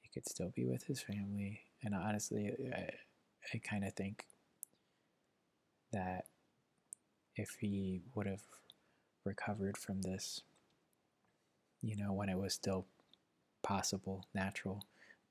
He 0.02 0.08
could 0.08 0.28
still 0.28 0.52
be 0.54 0.64
with 0.64 0.84
his 0.84 1.00
family. 1.00 1.60
And 1.84 1.94
honestly 1.94 2.52
i, 2.74 2.90
I 3.54 3.58
kind 3.58 3.84
of 3.84 3.92
think 3.92 4.24
that 5.92 6.24
if 7.36 7.58
he 7.60 8.00
would 8.14 8.26
have 8.26 8.42
recovered 9.24 9.76
from 9.76 10.02
this 10.02 10.42
you 11.82 11.96
know, 11.96 12.12
when 12.12 12.28
it 12.28 12.38
was 12.38 12.54
still 12.54 12.86
possible, 13.62 14.26
natural, 14.34 14.84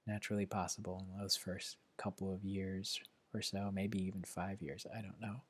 naturally 0.07 0.45
possible 0.45 1.05
in 1.09 1.19
those 1.19 1.35
first 1.35 1.77
couple 1.97 2.33
of 2.33 2.43
years 2.43 2.99
or 3.33 3.41
so, 3.41 3.71
maybe 3.73 4.01
even 4.03 4.23
five 4.23 4.61
years. 4.61 4.85
I 4.95 5.01
don't 5.01 5.19
know 5.19 5.41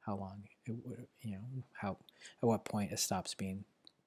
how 0.00 0.16
long 0.16 0.42
it 0.66 0.76
would, 0.84 1.06
you 1.22 1.32
know, 1.32 1.40
how 1.72 1.96
at 2.42 2.46
what 2.46 2.64
point 2.64 2.92
it 2.92 2.98
stops 2.98 3.34
being 3.34 3.64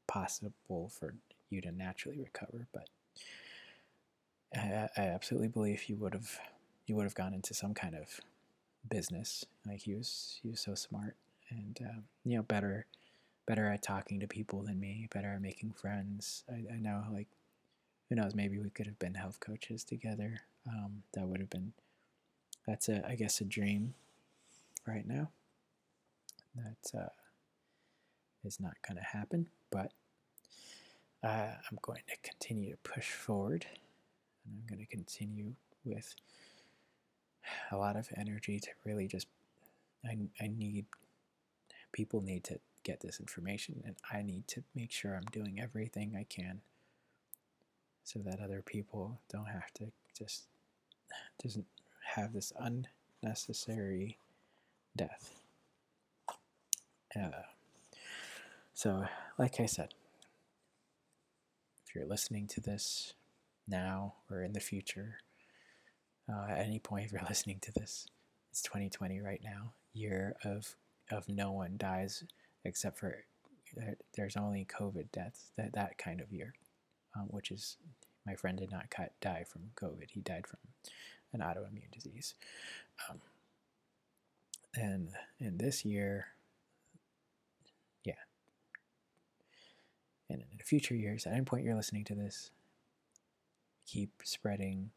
possible 0.08 0.89
for 0.89 1.15
you 1.49 1.62
to 1.62 1.71
naturally 1.71 2.19
recover. 2.19 2.67
But 2.73 2.89
I, 4.56 4.89
I 4.97 5.01
absolutely 5.01 5.49
believe 5.49 5.82
he 5.82 5.93
would 5.93 6.13
have, 6.13 6.39
he 6.86 6.93
would 6.93 7.03
have 7.03 7.15
gone 7.15 7.34
into 7.34 7.53
some 7.53 7.73
kind 7.73 7.95
of 7.95 8.19
business. 8.89 9.45
Like 9.65 9.82
he 9.82 9.93
was, 9.93 10.39
he 10.41 10.49
was 10.49 10.60
so 10.60 10.75
smart 10.75 11.15
and 11.49 11.79
uh, 11.84 11.99
you 12.23 12.38
know 12.38 12.43
better 12.43 12.86
better 13.45 13.67
at 13.67 13.82
talking 13.82 14.19
to 14.19 14.27
people 14.27 14.62
than 14.63 14.79
me, 14.79 15.08
better 15.13 15.34
at 15.34 15.41
making 15.41 15.73
friends. 15.73 16.43
I, 16.49 16.75
I 16.75 16.79
know, 16.79 17.03
like, 17.12 17.27
who 18.10 18.15
knows, 18.15 18.36
maybe 18.36 18.60
we 18.60 18.69
could 18.69 18.86
have 18.86 18.99
been 18.99 19.15
health 19.15 19.39
coaches 19.39 19.84
together. 19.84 20.41
Um, 20.67 21.03
that 21.13 21.27
would 21.27 21.39
have 21.39 21.49
been, 21.49 21.73
that's 22.65 22.89
a, 22.89 23.06
I 23.08 23.15
guess, 23.15 23.41
a 23.41 23.45
dream 23.45 23.93
right 24.88 25.06
now. 25.06 25.29
That 26.56 26.97
uh, 26.97 27.10
is 28.45 28.60
not 28.60 28.75
going 28.88 28.97
to 28.97 29.03
happen, 29.03 29.47
but 29.71 29.91
uh, 31.23 31.51
I'm 31.69 31.79
going 31.82 32.01
to 32.08 32.29
continue 32.29 32.71
to 32.71 32.77
push 32.77 33.12
forward, 33.12 33.65
and 34.45 34.56
I'm 34.60 34.67
going 34.67 34.86
to 34.86 34.91
continue 34.91 35.53
with 35.84 36.13
a 37.71 37.77
lot 37.77 37.95
of 37.95 38.08
energy 38.15 38.60
to 38.60 38.69
really 38.86 39.08
just. 39.08 39.27
I, 40.06 40.17
I 40.41 40.47
need 40.47 40.86
people 41.93 42.21
need 42.21 42.43
to 42.45 42.60
get 42.84 43.02
this 43.02 43.19
information, 43.19 43.82
and 43.86 43.96
I 44.12 44.22
need 44.22 44.48
to 44.50 44.63
make 44.76 44.91
sure 44.91 45.15
I'm 45.15 45.32
doing 45.32 45.60
everything 45.60 46.15
I 46.17 46.24
can 46.24 46.62
so 48.04 48.19
that 48.19 48.41
other 48.41 48.62
people 48.62 49.19
don't 49.32 49.48
have 49.48 49.72
to 49.76 49.91
just 50.17 50.46
doesn't 51.41 51.65
have 52.15 52.34
this 52.34 52.54
unnecessary 52.60 54.17
death. 54.96 55.41
Uh, 57.15 57.43
so, 58.74 59.06
like 59.38 59.60
I 59.60 59.65
said, 59.65 59.93
if 61.86 61.96
you're 61.96 62.06
listening 62.06 62.48
to 62.48 62.62
this 62.62 63.13
now 63.67 64.15
or 64.30 64.41
in 64.41 64.54
the 64.54 64.60
future, 64.60 65.17
uh, 66.28 66.48
at 66.50 66.65
any 66.65 66.80
point 66.80 67.06
if 67.06 67.12
you're 67.12 67.22
listening 67.30 67.60
to 67.62 67.72
this, 67.72 68.08
it's 68.52 68.62
2020 68.62 69.22
right 69.22 69.41
now, 69.43 69.74
year 69.93 70.36
of 70.43 70.76
of 71.12 71.28
no 71.28 71.52
one 71.52 71.76
dies 71.78 72.24
except 72.65 72.99
for 72.99 73.23
there's 74.15 74.38
only 74.38 74.65
COVID 74.65 75.12
deaths 75.12 75.52
that 75.58 75.73
that 75.73 75.97
kind 75.97 76.21
of 76.21 76.32
year, 76.32 76.54
um, 77.15 77.28
which 77.30 77.52
is 77.52 77.78
my 78.26 78.36
friend 78.36 78.58
did 78.58 78.71
not 78.71 78.86
die 79.21 79.43
from 79.47 79.71
COVID. 79.76 80.12
He 80.12 80.21
died 80.21 80.47
from 80.47 80.60
an 81.34 81.41
autoimmune 81.41 81.91
disease. 81.91 82.36
Um, 83.10 83.19
and 84.76 85.10
in 85.39 85.58
this 85.58 85.84
year, 85.86 86.28
yeah. 88.04 88.13
And 90.30 90.43
in 90.52 90.60
future 90.63 90.95
years, 90.95 91.26
at 91.26 91.34
any 91.34 91.43
point 91.43 91.63
you're 91.63 91.76
listening 91.76 92.06
to 92.06 92.15
this, 92.15 92.52
keep 93.86 94.12
spreading 94.23 94.91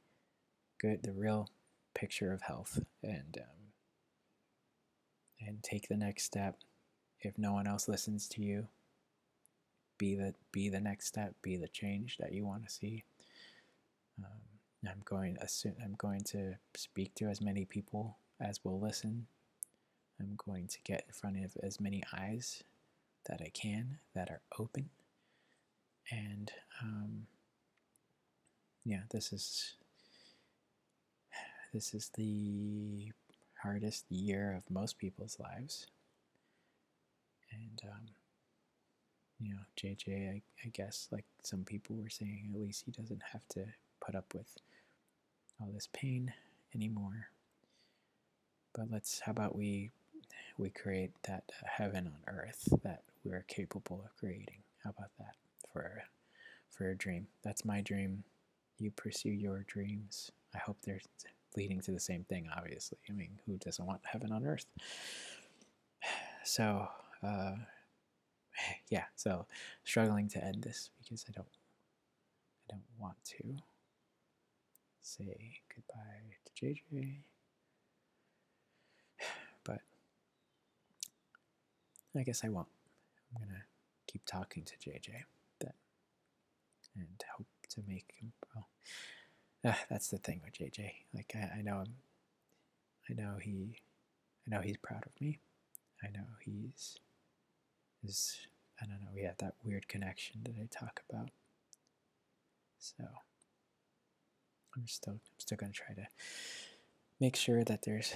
good, 0.80 1.02
the 1.02 1.12
real 1.12 1.48
picture 1.94 2.32
of 2.32 2.42
health, 2.42 2.80
and 3.02 3.38
um, 3.38 3.72
and 5.46 5.62
take 5.62 5.88
the 5.88 5.96
next 5.96 6.24
step. 6.24 6.56
If 7.20 7.38
no 7.38 7.52
one 7.52 7.66
else 7.66 7.88
listens 7.88 8.28
to 8.28 8.42
you, 8.42 8.68
be 9.98 10.14
the 10.14 10.34
be 10.52 10.68
the 10.68 10.80
next 10.80 11.06
step. 11.06 11.34
Be 11.42 11.56
the 11.56 11.68
change 11.68 12.18
that 12.18 12.32
you 12.32 12.44
want 12.44 12.64
to 12.66 12.72
see. 12.72 13.04
Um, 14.18 14.40
I'm 14.88 15.02
going 15.04 15.38
I'm 15.82 15.94
going 15.96 16.22
to 16.24 16.54
speak 16.74 17.14
to 17.16 17.26
as 17.26 17.40
many 17.40 17.64
people 17.64 18.18
as 18.40 18.64
will 18.64 18.80
listen. 18.80 19.26
I'm 20.20 20.36
going 20.46 20.66
to 20.68 20.78
get 20.84 21.04
in 21.06 21.12
front 21.12 21.44
of 21.44 21.56
as 21.62 21.80
many 21.80 22.02
eyes 22.12 22.62
that 23.26 23.40
I 23.40 23.50
can 23.50 23.98
that 24.14 24.30
are 24.30 24.40
open. 24.58 24.90
And 26.10 26.52
um, 26.82 27.26
yeah, 28.84 29.02
this 29.10 29.32
is 29.32 29.74
this 31.72 31.92
is 31.92 32.10
the 32.14 33.12
hardest 33.62 34.04
year 34.08 34.54
of 34.56 34.70
most 34.72 34.98
people's 34.98 35.38
lives. 35.40 35.86
And 37.58 37.90
um, 37.90 38.06
you 39.40 39.50
know, 39.50 39.60
JJ, 39.80 40.30
I, 40.30 40.42
I 40.64 40.68
guess, 40.72 41.08
like 41.10 41.24
some 41.42 41.64
people 41.64 41.96
were 41.96 42.08
saying, 42.08 42.50
at 42.54 42.60
least 42.60 42.84
he 42.86 42.92
doesn't 42.92 43.22
have 43.32 43.46
to 43.50 43.64
put 44.00 44.14
up 44.14 44.32
with 44.34 44.56
all 45.60 45.68
this 45.72 45.88
pain 45.92 46.32
anymore. 46.74 47.28
But 48.74 48.90
let's, 48.90 49.20
how 49.20 49.32
about 49.32 49.56
we, 49.56 49.90
we 50.58 50.70
create 50.70 51.12
that 51.24 51.44
heaven 51.64 52.06
on 52.06 52.34
earth 52.34 52.68
that 52.82 53.02
we're 53.24 53.44
capable 53.48 54.02
of 54.04 54.16
creating? 54.18 54.62
How 54.84 54.90
about 54.90 55.10
that 55.18 55.34
for, 55.72 56.02
for 56.70 56.90
a 56.90 56.96
dream? 56.96 57.26
That's 57.42 57.64
my 57.64 57.80
dream. 57.80 58.24
You 58.78 58.90
pursue 58.90 59.30
your 59.30 59.64
dreams. 59.66 60.30
I 60.54 60.58
hope 60.58 60.78
they're 60.82 61.00
leading 61.56 61.80
to 61.82 61.92
the 61.92 62.00
same 62.00 62.24
thing, 62.24 62.48
obviously. 62.56 62.98
I 63.08 63.12
mean, 63.12 63.38
who 63.46 63.56
doesn't 63.56 63.84
want 63.84 64.00
heaven 64.04 64.32
on 64.32 64.46
earth? 64.46 64.66
So, 66.48 66.86
uh, 67.22 67.54
yeah, 68.88 69.04
so 69.14 69.46
struggling 69.84 70.28
to 70.30 70.44
end 70.44 70.62
this 70.62 70.90
because 71.02 71.24
I 71.28 71.32
don't, 71.32 71.46
I 72.68 72.74
don't 72.74 72.82
want 72.98 73.16
to 73.38 73.56
say 75.00 75.60
goodbye 75.74 76.36
to 76.44 76.64
JJ. 76.66 77.18
But 79.64 79.80
I 82.16 82.22
guess 82.22 82.44
I 82.44 82.48
won't. 82.48 82.68
I'm 83.34 83.42
gonna 83.42 83.62
keep 84.06 84.24
talking 84.24 84.64
to 84.64 84.74
JJ 84.76 85.24
then 85.60 85.72
and 86.96 87.24
hope 87.36 87.46
to 87.70 87.82
make 87.86 88.14
him 88.20 88.32
well 88.54 88.68
uh, 89.64 89.74
that's 89.90 90.08
the 90.08 90.18
thing 90.18 90.40
with 90.44 90.54
JJ. 90.54 90.90
Like 91.14 91.32
I, 91.34 91.58
I 91.58 91.62
know 91.62 91.80
him 91.80 91.94
I 93.10 93.14
know 93.14 93.36
he 93.40 93.80
I 94.46 94.50
know 94.54 94.60
he's 94.60 94.76
proud 94.76 95.04
of 95.06 95.20
me. 95.20 95.40
I 96.02 96.08
know 96.08 96.26
he's 96.44 96.98
is 98.06 98.36
I 98.80 98.86
don't 98.86 99.00
know, 99.00 99.08
we 99.14 99.22
have 99.22 99.38
that 99.38 99.54
weird 99.64 99.88
connection 99.88 100.40
that 100.44 100.54
I 100.60 100.68
talk 100.70 101.02
about. 101.10 101.30
So 102.78 103.04
I'm 104.76 104.86
still 104.86 105.14
I'm 105.14 105.20
still 105.38 105.58
gonna 105.58 105.72
try 105.72 105.94
to 105.94 106.06
make 107.20 107.36
sure 107.36 107.64
that 107.64 107.82
there's 107.82 108.14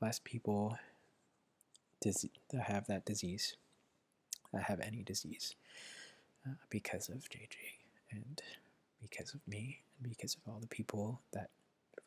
less 0.00 0.20
people 0.22 0.78
that 2.04 2.62
have 2.68 2.86
that 2.86 3.04
disease, 3.04 3.56
that 4.52 4.64
have 4.64 4.80
any 4.80 5.02
disease, 5.02 5.56
uh, 6.46 6.54
because 6.70 7.08
of 7.08 7.28
JJ 7.28 7.56
and 8.12 8.40
because 9.00 9.34
of 9.34 9.40
me 9.48 9.80
and 9.98 10.08
because 10.08 10.34
of 10.36 10.40
all 10.46 10.60
the 10.60 10.68
people 10.68 11.20
that 11.32 11.50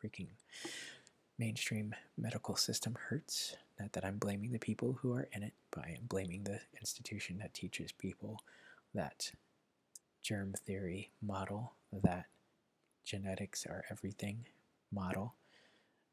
freaking 0.02 0.28
mainstream 1.40 1.94
medical 2.18 2.54
system 2.54 2.96
hurts. 3.08 3.56
Not 3.80 3.94
that 3.94 4.04
I'm 4.04 4.18
blaming 4.18 4.52
the 4.52 4.58
people 4.58 4.98
who 5.00 5.14
are 5.14 5.26
in 5.32 5.42
it, 5.42 5.54
but 5.70 5.86
I 5.86 5.92
am 5.92 6.04
blaming 6.06 6.44
the 6.44 6.60
institution 6.78 7.38
that 7.38 7.54
teaches 7.54 7.92
people 7.92 8.42
that 8.94 9.32
germ 10.22 10.52
theory 10.52 11.10
model 11.22 11.72
that 12.02 12.26
genetics 13.06 13.64
are 13.64 13.86
everything 13.90 14.44
model 14.92 15.34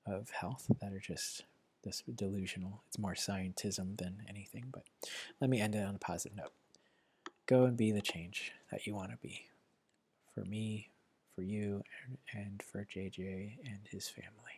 of 0.05 0.29
health 0.29 0.71
that 0.79 0.93
are 0.93 0.99
just 0.99 1.43
this 1.83 2.03
delusional. 2.15 2.81
It's 2.87 2.97
more 2.97 3.13
scientism 3.13 3.97
than 3.97 4.23
anything, 4.29 4.67
but 4.71 4.83
let 5.41 5.49
me 5.49 5.59
end 5.59 5.75
it 5.75 5.85
on 5.85 5.95
a 5.95 5.99
positive 5.99 6.37
note. 6.37 6.53
Go 7.47 7.65
and 7.65 7.75
be 7.75 7.91
the 7.91 8.01
change 8.01 8.53
that 8.71 8.87
you 8.87 8.95
want 8.95 9.11
to 9.11 9.17
be. 9.17 9.47
For 10.33 10.45
me, 10.45 10.89
for 11.35 11.41
you, 11.41 11.83
and, 12.05 12.17
and 12.33 12.63
for 12.63 12.85
JJ 12.85 13.57
and 13.65 13.79
his 13.91 14.07
family. 14.07 14.56